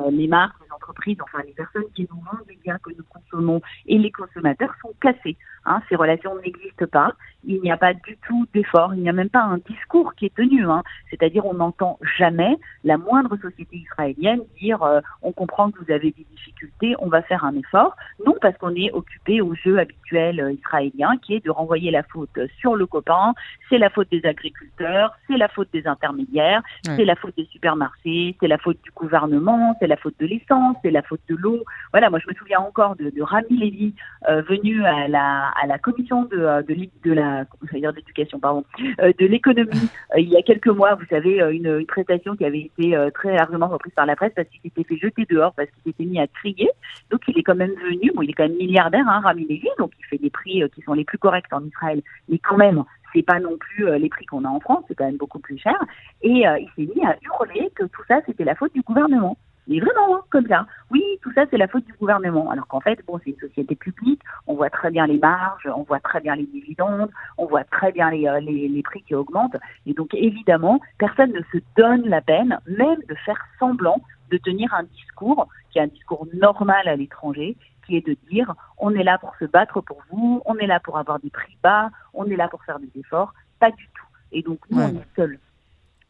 les 0.09 0.27
marques, 0.27 0.55
entreprises, 0.85 1.17
enfin 1.21 1.43
les 1.45 1.53
personnes 1.53 1.89
qui 1.95 2.07
nous 2.09 2.21
vendent 2.21 2.45
les 2.47 2.57
biens 2.63 2.77
que 2.83 2.91
nous 2.91 3.03
consommons 3.09 3.61
et 3.85 3.97
les 3.97 4.11
consommateurs 4.11 4.73
sont 4.81 4.93
cassées. 5.01 5.37
Hein, 5.65 5.81
ces 5.89 5.95
relations 5.95 6.35
n'existent 6.43 6.85
pas. 6.85 7.13
Il 7.43 7.59
n'y 7.61 7.71
a 7.71 7.77
pas 7.77 7.93
du 7.93 8.17
tout 8.27 8.45
d'effort. 8.53 8.93
Il 8.93 9.01
n'y 9.01 9.09
a 9.09 9.13
même 9.13 9.29
pas 9.29 9.41
un 9.41 9.57
discours 9.57 10.13
qui 10.15 10.25
est 10.25 10.35
tenu. 10.35 10.69
Hein. 10.69 10.83
C'est-à-dire, 11.09 11.45
on 11.45 11.55
n'entend 11.55 11.97
jamais 12.17 12.57
la 12.83 12.97
moindre 12.97 13.35
société 13.37 13.77
israélienne 13.77 14.41
dire 14.59 14.83
euh, 14.83 15.01
on 15.21 15.31
comprend 15.31 15.71
que 15.71 15.79
vous 15.83 15.91
avez 15.91 16.11
des 16.11 16.25
difficultés, 16.35 16.95
on 16.99 17.07
va 17.07 17.21
faire 17.23 17.43
un 17.45 17.55
effort. 17.55 17.95
Non, 18.25 18.35
parce 18.41 18.57
qu'on 18.57 18.75
est 18.75 18.91
occupé 18.91 19.41
au 19.41 19.55
jeu 19.55 19.79
habituel 19.79 20.39
euh, 20.39 20.51
israélien, 20.51 21.17
qui 21.17 21.35
est 21.35 21.43
de 21.43 21.49
renvoyer 21.49 21.89
la 21.89 22.03
faute 22.03 22.39
sur 22.59 22.75
le 22.75 22.85
copain. 22.85 23.33
C'est 23.69 23.79
la 23.79 23.89
faute 23.89 24.09
des 24.11 24.23
agriculteurs, 24.25 25.15
c'est 25.27 25.37
la 25.37 25.47
faute 25.47 25.69
des 25.73 25.87
intermédiaires, 25.87 26.61
c'est 26.83 27.05
la 27.05 27.15
faute 27.15 27.35
des 27.35 27.45
supermarchés, 27.45 28.35
c'est 28.39 28.47
la 28.47 28.57
faute 28.57 28.77
du 28.83 28.91
gouvernement, 28.91 29.75
c'est 29.79 29.87
la 29.87 29.97
faute 29.97 30.15
de 30.19 30.27
l'essence, 30.27 30.74
c'est 30.81 30.91
la 30.91 31.01
faute 31.01 31.21
de 31.29 31.35
l'eau. 31.35 31.63
Voilà, 31.91 32.09
moi 32.09 32.19
je 32.19 32.27
me 32.29 32.35
souviens 32.35 32.59
encore 32.59 32.95
de, 32.95 33.11
Rami 33.21 33.57
Lévy 33.57 33.93
euh, 34.29 34.41
venu 34.41 34.83
à 34.85 35.07
la 35.07 35.51
à 35.61 35.67
la 35.67 35.77
commission 35.77 36.23
de, 36.23 36.37
euh, 36.37 36.61
de, 36.61 36.75
de 37.03 37.13
la 37.13 37.45
d'éducation 37.91 38.39
pardon 38.39 38.63
euh, 38.99 39.11
de 39.17 39.25
l'économie 39.25 39.89
il 40.17 40.29
y 40.29 40.37
a 40.37 40.41
quelques 40.41 40.67
mois 40.67 40.95
vous 40.95 41.05
savez 41.09 41.39
une, 41.51 41.79
une, 41.79 41.85
prestation 41.85 42.35
qui 42.35 42.45
avait 42.45 42.71
été 42.77 42.97
très 43.13 43.35
largement 43.35 43.67
reprise 43.67 43.93
par 43.93 44.05
la 44.05 44.15
presse 44.15 44.31
parce 44.35 44.47
qu'il 44.49 44.61
s'était 44.61 44.83
fait 44.83 44.97
jeter 44.97 45.25
dehors 45.29 45.53
parce 45.53 45.69
qu'il 45.71 45.83
s'était 45.83 46.05
mis 46.05 46.19
à 46.19 46.27
crier 46.27 46.69
donc 47.11 47.21
il 47.27 47.37
est 47.37 47.43
quand 47.43 47.55
même 47.55 47.73
venu 47.73 48.11
bon 48.13 48.21
il 48.21 48.29
est 48.29 48.33
quand 48.33 48.47
même 48.47 48.57
milliardaire 48.57 49.05
hein, 49.07 49.21
Rami 49.23 49.43
Levy 49.43 49.67
donc 49.77 49.91
il 49.99 50.05
fait 50.05 50.17
des 50.17 50.29
prix 50.29 50.63
qui 50.73 50.81
sont 50.81 50.93
les 50.93 51.05
plus 51.05 51.17
corrects 51.17 51.51
en 51.51 51.63
Israël 51.63 52.01
mais 52.29 52.39
quand 52.39 52.57
même 52.57 52.83
c'est 53.13 53.23
pas 53.23 53.39
non 53.39 53.57
plus 53.57 53.97
les 53.97 54.09
prix 54.09 54.25
qu'on 54.25 54.43
a 54.43 54.49
en 54.49 54.59
France, 54.59 54.83
c'est 54.89 54.95
quand 54.95 55.05
même 55.05 55.15
beaucoup 55.15 55.39
plus 55.39 55.57
cher. 55.57 55.77
Et 56.21 56.43
il 56.43 56.69
s'est 56.75 56.93
mis 56.93 57.05
à 57.05 57.15
hurler 57.21 57.71
que 57.73 57.85
tout 57.85 58.01
ça, 58.09 58.19
c'était 58.25 58.43
la 58.43 58.55
faute 58.55 58.73
du 58.73 58.81
gouvernement. 58.81 59.37
Mais 59.67 59.79
vraiment, 59.79 60.15
hein, 60.15 60.21
comme 60.29 60.47
ça. 60.47 60.67
Oui, 60.91 61.03
tout 61.21 61.31
ça, 61.33 61.45
c'est 61.49 61.57
la 61.57 61.67
faute 61.67 61.85
du 61.85 61.93
gouvernement. 61.93 62.49
Alors 62.51 62.67
qu'en 62.67 62.79
fait, 62.79 62.99
bon, 63.07 63.19
c'est 63.23 63.31
une 63.31 63.39
société 63.39 63.75
publique, 63.75 64.21
on 64.47 64.55
voit 64.55 64.69
très 64.69 64.91
bien 64.91 65.07
les 65.07 65.17
marges, 65.17 65.67
on 65.75 65.83
voit 65.83 65.99
très 65.99 66.21
bien 66.21 66.35
les 66.35 66.45
dividendes, 66.45 67.09
on 67.37 67.45
voit 67.45 67.63
très 67.63 67.91
bien 67.91 68.11
les, 68.11 68.27
euh, 68.27 68.39
les, 68.39 68.67
les 68.67 68.83
prix 68.83 69.01
qui 69.03 69.15
augmentent. 69.15 69.57
Et 69.85 69.93
donc, 69.93 70.13
évidemment, 70.13 70.79
personne 70.97 71.31
ne 71.31 71.41
se 71.51 71.63
donne 71.75 72.07
la 72.07 72.21
peine, 72.21 72.59
même 72.67 72.99
de 73.09 73.15
faire 73.25 73.39
semblant 73.59 74.01
de 74.31 74.37
tenir 74.37 74.73
un 74.73 74.83
discours 74.83 75.47
qui 75.71 75.79
est 75.79 75.81
un 75.81 75.87
discours 75.87 76.27
normal 76.33 76.87
à 76.87 76.95
l'étranger, 76.95 77.55
qui 77.85 77.97
est 77.97 78.05
de 78.05 78.15
dire 78.31 78.53
on 78.77 78.91
est 78.95 79.03
là 79.03 79.17
pour 79.17 79.35
se 79.39 79.45
battre 79.45 79.81
pour 79.81 80.01
vous, 80.11 80.41
on 80.45 80.55
est 80.57 80.67
là 80.67 80.79
pour 80.79 80.97
avoir 80.97 81.19
des 81.19 81.29
prix 81.29 81.57
bas, 81.61 81.89
on 82.13 82.25
est 82.25 82.35
là 82.35 82.47
pour 82.47 82.63
faire 82.63 82.79
des 82.79 82.89
efforts. 82.99 83.33
Pas 83.59 83.71
du 83.71 83.87
tout. 83.93 84.05
Et 84.31 84.41
donc, 84.41 84.59
nous, 84.69 84.81
on 84.81 84.89
est 84.89 85.15
seuls 85.15 85.39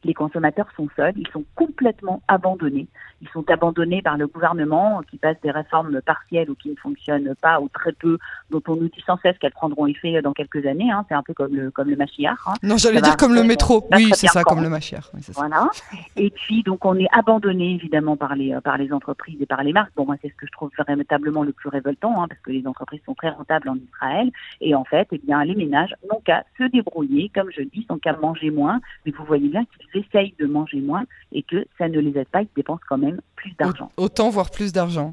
les 0.06 0.14
consommateurs 0.14 0.68
sont 0.78 0.88
seuls, 0.96 1.14
ils 1.18 1.28
sont 1.30 1.44
complètement 1.56 2.22
abandonnés. 2.28 2.88
Ils 3.22 3.30
sont 3.30 3.50
abandonnés 3.50 4.02
par 4.02 4.18
le 4.18 4.28
gouvernement 4.28 5.02
qui 5.10 5.18
passe 5.18 5.38
des 5.42 5.50
réformes 5.50 6.00
partielles 6.02 6.50
ou 6.50 6.56
qui 6.56 6.70
ne 6.70 6.76
fonctionnent 6.76 7.34
pas 7.42 7.60
ou 7.60 7.70
très 7.70 7.92
peu, 7.92 8.20
dont 8.52 8.62
on 8.68 8.76
nous 8.76 8.88
dit 8.90 9.04
sans 9.06 9.18
cesse 9.18 9.38
qu'elles 9.40 9.52
prendront 9.52 9.88
effet 9.88 10.22
dans 10.22 10.34
quelques 10.34 10.66
années. 10.66 10.92
Hein. 10.92 11.06
C'est 11.10 11.16
un 11.16 11.24
peu 11.24 11.34
comme 11.34 11.56
le, 11.56 11.72
comme 11.72 11.90
le 11.90 11.96
Machiar. 11.96 12.38
Hein. 12.48 12.54
Non, 12.62 12.78
j'allais 12.78 13.02
dire 13.02 13.18
comme 13.18 13.34
le 13.34 13.44
métro. 13.44 13.88
Oui, 13.96 14.12
c'est 14.14 14.28
ça, 14.28 14.44
comme 14.44 14.62
le 14.62 14.70
Machiar. 14.70 15.10
voilà. 15.34 15.70
Et 16.16 16.30
puis, 16.30 16.62
donc, 16.62 16.86
on 16.86 16.96
est 17.00 17.08
abandonné 17.12 17.74
évidemment 17.74 18.16
par 18.16 18.36
les, 18.36 18.56
par 18.64 18.78
les 18.78 18.94
entreprises 18.94 19.42
et 19.42 19.46
par 19.48 19.64
les 19.64 19.74
marques. 19.74 19.92
Bon, 19.96 20.06
moi, 20.06 20.16
c'est 20.22 20.30
ce 20.30 20.36
que 20.36 20.46
je 20.46 20.52
trouve 20.52 20.70
véritablement 20.88 21.44
le 21.44 21.52
plus 21.52 21.70
révoltant, 21.70 22.22
hein, 22.22 22.28
parce 22.28 22.42
que 22.42 22.52
les 22.52 22.68
entreprises 22.68 23.02
sont 23.06 23.16
très 23.16 23.30
rentables 23.30 23.70
en 23.70 23.76
Israël. 23.76 24.30
Et 24.62 24.76
en 24.76 24.84
fait, 24.84 25.08
eh 25.12 25.18
bien, 25.18 25.44
les 25.44 25.56
ménages 25.56 25.96
n'ont 26.12 26.20
qu'à 26.20 26.44
se 26.60 26.64
débrouiller, 26.66 27.32
comme 27.34 27.50
je 27.52 27.62
dis, 27.64 27.88
n'ont 27.90 27.98
qu'à 27.98 28.14
manger 28.14 28.52
moins. 28.52 28.82
Mais 29.06 29.12
vous 29.12 29.26
voyez 29.26 29.50
bien 29.50 29.64
qu'ils 29.66 29.95
essayent 29.96 30.36
de 30.40 30.46
manger 30.46 30.80
moins 30.80 31.06
et 31.32 31.44
que 31.44 31.66
ça 31.78 31.88
ne 31.88 32.00
les 32.00 32.18
aide 32.20 32.28
pas, 32.28 32.42
ils 32.42 32.48
dépensent 32.56 32.84
quand 32.88 32.98
même 32.98 33.20
plus 33.36 33.54
d'argent. 33.60 33.92
Autant, 33.98 34.30
voire 34.30 34.52
plus 34.52 34.74
d'argent. 34.74 35.12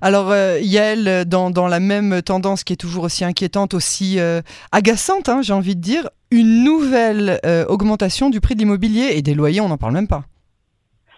Alors, 0.00 0.30
euh, 0.30 0.58
Yael, 0.60 1.24
dans, 1.26 1.50
dans, 1.50 1.68
la 1.68 1.80
même 1.80 2.22
tendance 2.22 2.64
qui 2.64 2.72
est 2.72 2.76
toujours 2.76 3.04
aussi 3.04 3.24
inquiétante, 3.24 3.74
aussi 3.74 4.18
euh, 4.18 4.40
agaçante, 4.72 5.28
hein, 5.28 5.42
j'ai 5.42 5.52
envie 5.52 5.76
de 5.76 5.80
dire, 5.80 6.08
une 6.30 6.64
nouvelle 6.64 7.38
euh, 7.44 7.64
augmentation 7.66 8.30
du 8.30 8.40
prix 8.40 8.54
de 8.54 8.60
l'immobilier 8.60 9.12
et 9.14 9.22
des 9.22 9.34
loyers, 9.34 9.60
on 9.60 9.68
n'en 9.68 9.78
parle 9.78 9.94
même 9.94 10.08
pas. 10.08 10.24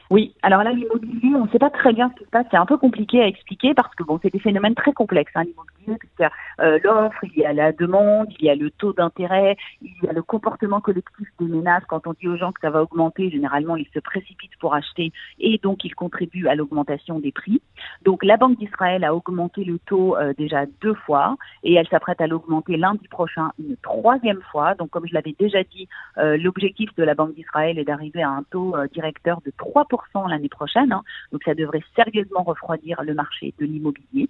Oui, 0.09 0.35
alors 0.43 0.63
là, 0.63 0.73
l'immobilier, 0.73 1.35
on 1.35 1.47
ne 1.47 1.51
sait 1.51 1.59
pas 1.59 1.71
très 1.71 1.93
bien 1.93 2.11
ce 2.11 2.19
qui 2.21 2.25
se 2.25 2.31
passe. 2.31 2.47
C'est 2.51 2.57
un 2.57 2.67
peu 2.67 2.77
compliqué 2.77 3.21
à 3.21 3.27
expliquer 3.27 3.75
parce 3.75 3.93
que 3.97 4.05
bon, 4.05 4.21
c'est 4.23 4.33
des 4.33 4.39
phénomènes 4.39 4.77
très 4.77 4.93
complexes. 4.93 5.33
Hein, 5.35 5.43
l'immobilier, 5.43 5.99
il 6.19 6.23
y 6.23 6.25
a 6.25 6.31
euh, 6.61 6.79
l'offre, 6.85 7.25
il 7.25 7.37
y 7.37 7.45
a 7.45 7.53
la 7.53 7.73
demande, 7.73 8.29
il 8.39 8.47
y 8.47 8.51
a 8.51 8.55
le 8.55 8.71
taux 8.71 8.93
d'intérêt, 8.93 9.57
il 9.83 9.93
y 10.05 10.09
a 10.09 10.13
le 10.13 10.23
comportement 10.23 10.81
collectif 10.81 11.27
des 11.41 11.47
ménages. 11.47 11.83
Quand 11.89 12.07
on 12.07 12.13
dit 12.13 12.29
aux 12.29 12.37
gens 12.37 12.53
que 12.53 12.61
ça 12.61 12.71
va 12.71 12.83
augmenter, 12.83 13.31
généralement, 13.31 13.75
ils 13.75 13.89
se 13.93 13.99
précipitent 13.99 14.57
pour 14.61 14.75
acheter 14.75 15.13
et 15.41 15.59
donc 15.59 15.85
ils 15.85 15.95
contribuent 15.95 16.47
à 16.47 16.55
l'augmentation 16.55 17.19
des 17.19 17.33
prix. 17.33 17.61
Donc 18.05 18.25
la 18.25 18.37
Banque 18.37 18.59
d'Israël 18.59 19.03
a 19.03 19.13
augmenté 19.13 19.65
le 19.65 19.81
taux 19.81 20.17
euh, 20.17 20.35
déjà 20.39 20.67
deux 20.81 20.95
fois 20.95 21.37
et 21.65 21.75
elle 21.75 21.89
s'apprête 21.89 22.21
à 22.21 22.29
l'augmenter 22.29 22.77
lundi 22.77 23.09
prochain 23.09 23.51
une 23.59 23.77
troisième 23.79 24.41
fois. 24.53 24.77
Donc 24.77 24.91
comme 24.91 25.07
je 25.09 25.15
l'avais 25.15 25.35
déjà 25.37 25.65
dit, 25.65 25.89
euh, 26.19 26.37
l'objectif 26.37 26.95
de 26.95 27.03
la 27.03 27.15
Banque 27.15 27.35
d'Israël 27.35 27.79
est 27.79 27.85
d'arriver 27.85 28.23
à 28.23 28.31
un 28.31 28.45
taux 28.45 28.77
directeur 28.93 29.41
de 29.45 29.51
3% 29.51 29.96
l'année 30.29 30.49
prochaine. 30.49 30.93
Hein. 30.93 31.03
donc 31.33 31.43
ça 31.45 31.55
devrait 31.55 31.83
sérieusement 31.95 32.43
refroidir 32.43 33.03
le 33.03 33.15
marché 33.15 33.55
de 33.59 33.67
l'immobilier. 33.67 34.29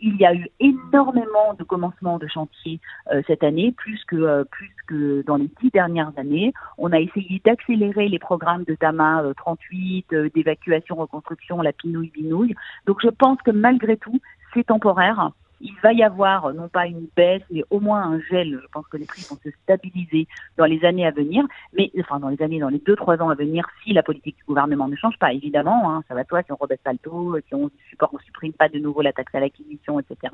Il 0.00 0.16
y 0.16 0.26
a 0.26 0.34
eu 0.34 0.48
énormément 0.60 1.54
de 1.58 1.64
commencements 1.64 2.18
de 2.18 2.26
chantiers 2.26 2.80
euh, 3.12 3.22
cette 3.26 3.42
année, 3.42 3.72
plus 3.72 4.02
que 4.04 4.16
euh, 4.16 4.44
plus 4.44 4.70
que 4.86 5.22
dans 5.26 5.36
les 5.36 5.50
dix 5.60 5.70
dernières 5.70 6.12
années. 6.16 6.52
On 6.78 6.92
a 6.92 7.00
essayé 7.00 7.40
d'accélérer 7.44 8.08
les 8.08 8.18
programmes 8.18 8.64
de 8.64 8.74
Tama 8.74 9.22
38, 9.36 10.12
euh, 10.12 10.30
d'évacuation 10.34 10.96
reconstruction, 10.96 11.62
la 11.62 11.72
pinouille 11.72 12.10
binouille. 12.10 12.54
Donc 12.86 12.98
je 13.02 13.08
pense 13.08 13.40
que 13.42 13.50
malgré 13.50 13.96
tout, 13.96 14.20
c'est 14.52 14.64
temporaire 14.64 15.30
il 15.60 15.74
va 15.82 15.92
y 15.92 16.02
avoir 16.02 16.52
non 16.52 16.68
pas 16.68 16.86
une 16.86 17.06
baisse, 17.16 17.42
mais 17.50 17.64
au 17.70 17.80
moins 17.80 18.02
un 18.02 18.20
gel. 18.20 18.60
Je 18.62 18.68
pense 18.72 18.86
que 18.88 18.96
les 18.96 19.06
prix 19.06 19.24
vont 19.28 19.36
se 19.42 19.50
stabiliser 19.62 20.26
dans 20.56 20.64
les 20.64 20.84
années 20.84 21.06
à 21.06 21.10
venir, 21.10 21.44
mais 21.72 21.90
enfin 22.00 22.20
dans 22.20 22.28
les 22.28 22.40
années, 22.42 22.60
dans 22.60 22.68
les 22.68 22.78
deux 22.78 22.96
trois 22.96 23.20
ans 23.22 23.30
à 23.30 23.34
venir, 23.34 23.66
si 23.82 23.92
la 23.92 24.02
politique 24.02 24.36
du 24.36 24.44
gouvernement 24.44 24.88
ne 24.88 24.96
change 24.96 25.18
pas, 25.18 25.32
évidemment, 25.32 25.90
hein, 25.90 26.02
ça 26.08 26.14
va 26.14 26.24
toi 26.24 26.42
si 26.42 26.52
on 26.52 26.56
rebaisse 26.56 26.80
pas 26.82 26.92
le 26.92 26.98
taux, 26.98 27.38
si 27.46 27.54
on 27.54 27.70
on 28.12 28.18
supprime 28.18 28.52
pas 28.52 28.68
de 28.68 28.78
nouveau 28.78 29.02
la 29.02 29.12
taxe 29.12 29.34
à 29.34 29.40
l'acquisition, 29.40 29.98
etc. 29.98 30.32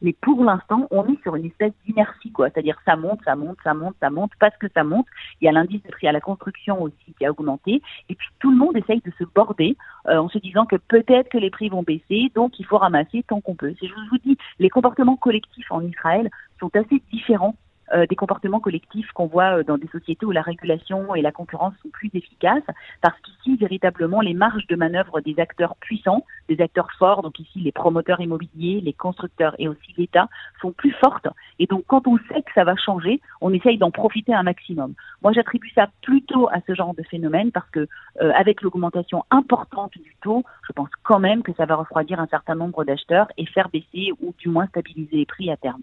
Mais 0.00 0.14
pour 0.20 0.44
l'instant, 0.44 0.86
on 0.90 1.06
est 1.06 1.20
sur 1.22 1.36
une 1.36 1.46
espèce 1.46 1.72
d'inertie, 1.86 2.32
quoi. 2.32 2.50
C'est-à-dire 2.50 2.78
ça 2.84 2.96
monte, 2.96 3.20
ça 3.24 3.36
monte, 3.36 3.58
ça 3.62 3.74
monte, 3.74 3.94
ça 4.00 4.10
monte, 4.10 4.32
parce 4.38 4.56
que 4.56 4.66
ça 4.74 4.84
monte. 4.84 5.06
Il 5.40 5.44
y 5.44 5.48
a 5.48 5.52
l'indice 5.52 5.82
de 5.82 5.90
prix 5.90 6.08
à 6.08 6.12
la 6.12 6.20
construction 6.20 6.82
aussi 6.82 7.14
qui 7.16 7.24
a 7.24 7.30
augmenté, 7.30 7.82
et 8.08 8.14
puis 8.14 8.28
tout 8.40 8.50
le 8.50 8.56
monde 8.56 8.76
essaye 8.76 9.00
de 9.00 9.12
se 9.18 9.24
border 9.24 9.76
euh, 10.08 10.18
en 10.18 10.28
se 10.28 10.38
disant 10.38 10.66
que 10.66 10.76
peut-être 10.76 11.28
que 11.28 11.38
les 11.38 11.50
prix 11.50 11.68
vont 11.68 11.82
baisser, 11.82 12.30
donc 12.34 12.58
il 12.58 12.66
faut 12.66 12.78
ramasser 12.78 13.24
tant 13.26 13.40
qu'on 13.40 13.54
peut. 13.54 13.74
Je 13.80 13.86
vous 14.10 14.18
dis, 14.24 14.36
les 14.58 14.70
comportements 14.70 15.16
collectifs 15.16 15.70
en 15.70 15.80
Israël 15.82 16.30
sont 16.58 16.70
assez 16.74 17.02
différents 17.12 17.56
euh, 17.92 18.06
des 18.06 18.16
comportements 18.16 18.60
collectifs 18.60 19.10
qu'on 19.12 19.26
voit 19.26 19.58
euh, 19.58 19.64
dans 19.64 19.78
des 19.78 19.88
sociétés 19.88 20.26
où 20.26 20.30
la 20.30 20.42
régulation 20.42 21.14
et 21.14 21.22
la 21.22 21.32
concurrence 21.32 21.74
sont 21.82 21.90
plus 21.90 22.10
efficaces, 22.14 22.62
parce 23.00 23.18
qu'ici, 23.20 23.56
véritablement, 23.56 24.20
les 24.20 24.34
marges 24.34 24.66
de 24.66 24.76
manœuvre 24.76 25.20
des 25.20 25.38
acteurs 25.38 25.76
puissants, 25.76 26.24
des 26.48 26.60
acteurs 26.60 26.90
forts, 26.98 27.22
donc 27.22 27.38
ici 27.38 27.60
les 27.60 27.72
promoteurs 27.72 28.20
immobiliers, 28.20 28.80
les 28.80 28.92
constructeurs 28.92 29.54
et 29.58 29.68
aussi 29.68 29.94
l'État, 29.96 30.28
sont 30.60 30.72
plus 30.72 30.92
fortes. 30.92 31.28
Et 31.58 31.66
donc, 31.66 31.84
quand 31.86 32.06
on 32.06 32.18
sait 32.28 32.42
que 32.42 32.52
ça 32.54 32.64
va 32.64 32.76
changer, 32.76 33.20
on 33.40 33.52
essaye 33.52 33.78
d'en 33.78 33.90
profiter 33.90 34.34
un 34.34 34.42
maximum. 34.42 34.94
Moi, 35.22 35.32
j'attribue 35.32 35.70
ça 35.74 35.88
plutôt 36.02 36.48
à 36.48 36.60
ce 36.66 36.74
genre 36.74 36.94
de 36.94 37.02
phénomène, 37.02 37.52
parce 37.52 37.68
que 37.70 37.88
euh, 38.20 38.32
avec 38.36 38.62
l'augmentation 38.62 39.24
importante 39.30 39.92
du 39.92 40.16
taux, 40.22 40.44
je 40.66 40.72
pense 40.72 40.90
quand 41.02 41.18
même 41.18 41.42
que 41.42 41.52
ça 41.54 41.66
va 41.66 41.76
refroidir 41.76 42.20
un 42.20 42.26
certain 42.26 42.54
nombre 42.54 42.84
d'acheteurs 42.84 43.28
et 43.36 43.46
faire 43.46 43.68
baisser 43.68 44.12
ou 44.20 44.34
du 44.38 44.48
moins 44.48 44.66
stabiliser 44.66 45.16
les 45.16 45.26
prix 45.26 45.50
à 45.50 45.56
terme. 45.56 45.82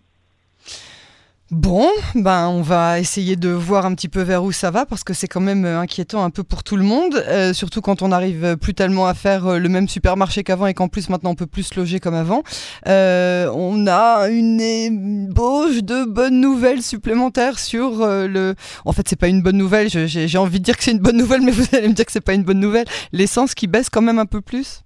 Bon, 1.52 1.88
ben 2.14 2.48
on 2.48 2.62
va 2.62 3.00
essayer 3.00 3.36
de 3.36 3.50
voir 3.50 3.88
un 3.88 3.96
petit 3.96 4.08
peu 4.08 4.22
vers 4.22 4.44
où 4.44 4.52
ça 4.52 4.70
va 4.70 4.86
parce 4.86 5.04
que 5.04 5.16
c'est 5.16 5.28
quand 5.28 5.40
même 5.40 5.66
euh, 5.66 5.80
inquiétant 5.80 6.24
un 6.24 6.30
peu 6.30 6.44
pour 6.44 6.64
tout 6.64 6.76
le 6.76 6.84
monde, 6.84 7.16
euh, 7.28 7.54
surtout 7.54 7.82
quand 7.82 8.04
on 8.04 8.12
arrive 8.12 8.56
plus 8.58 8.76
tellement 8.76 9.08
à 9.08 9.16
faire 9.16 9.48
euh, 9.48 9.58
le 9.58 9.68
même 9.68 9.88
supermarché 9.88 10.44
qu'avant 10.44 10.68
et 10.68 10.76
qu'en 10.76 10.90
plus 10.90 11.10
maintenant 11.10 11.32
on 11.32 11.36
peut 11.36 11.48
plus 11.48 11.64
se 11.64 11.80
loger 11.80 12.00
comme 12.00 12.14
avant. 12.14 12.44
on 12.86 13.88
a 13.88 14.30
une 14.30 14.62
ébauche 14.62 15.82
de 15.82 16.06
bonnes 16.06 16.40
nouvelles 16.40 16.84
supplémentaires 16.84 17.58
sur 17.58 18.06
le. 18.06 18.54
En 18.86 18.92
fait, 18.92 19.08
c'est 19.08 19.20
pas 19.20 19.28
une 19.28 19.42
bonne 19.42 19.58
nouvelle. 19.58 19.90
J'ai 19.90 20.38
envie 20.38 20.60
de 20.60 20.64
dire 20.64 20.78
que 20.78 20.84
c'est 20.84 20.92
une 20.92 21.00
bonne 21.00 21.18
nouvelle, 21.18 21.42
mais 21.42 21.52
vous 21.52 21.66
allez 21.76 21.88
me 21.88 21.94
dire 21.94 22.06
que 22.06 22.12
c'est 22.12 22.22
pas 22.22 22.36
une 22.36 22.44
bonne 22.44 22.60
nouvelle. 22.60 22.86
L'essence 23.12 23.56
qui 23.56 23.66
baisse 23.66 23.90
quand 23.90 24.02
même 24.04 24.20
un 24.20 24.28
peu 24.28 24.42
plus? 24.42 24.84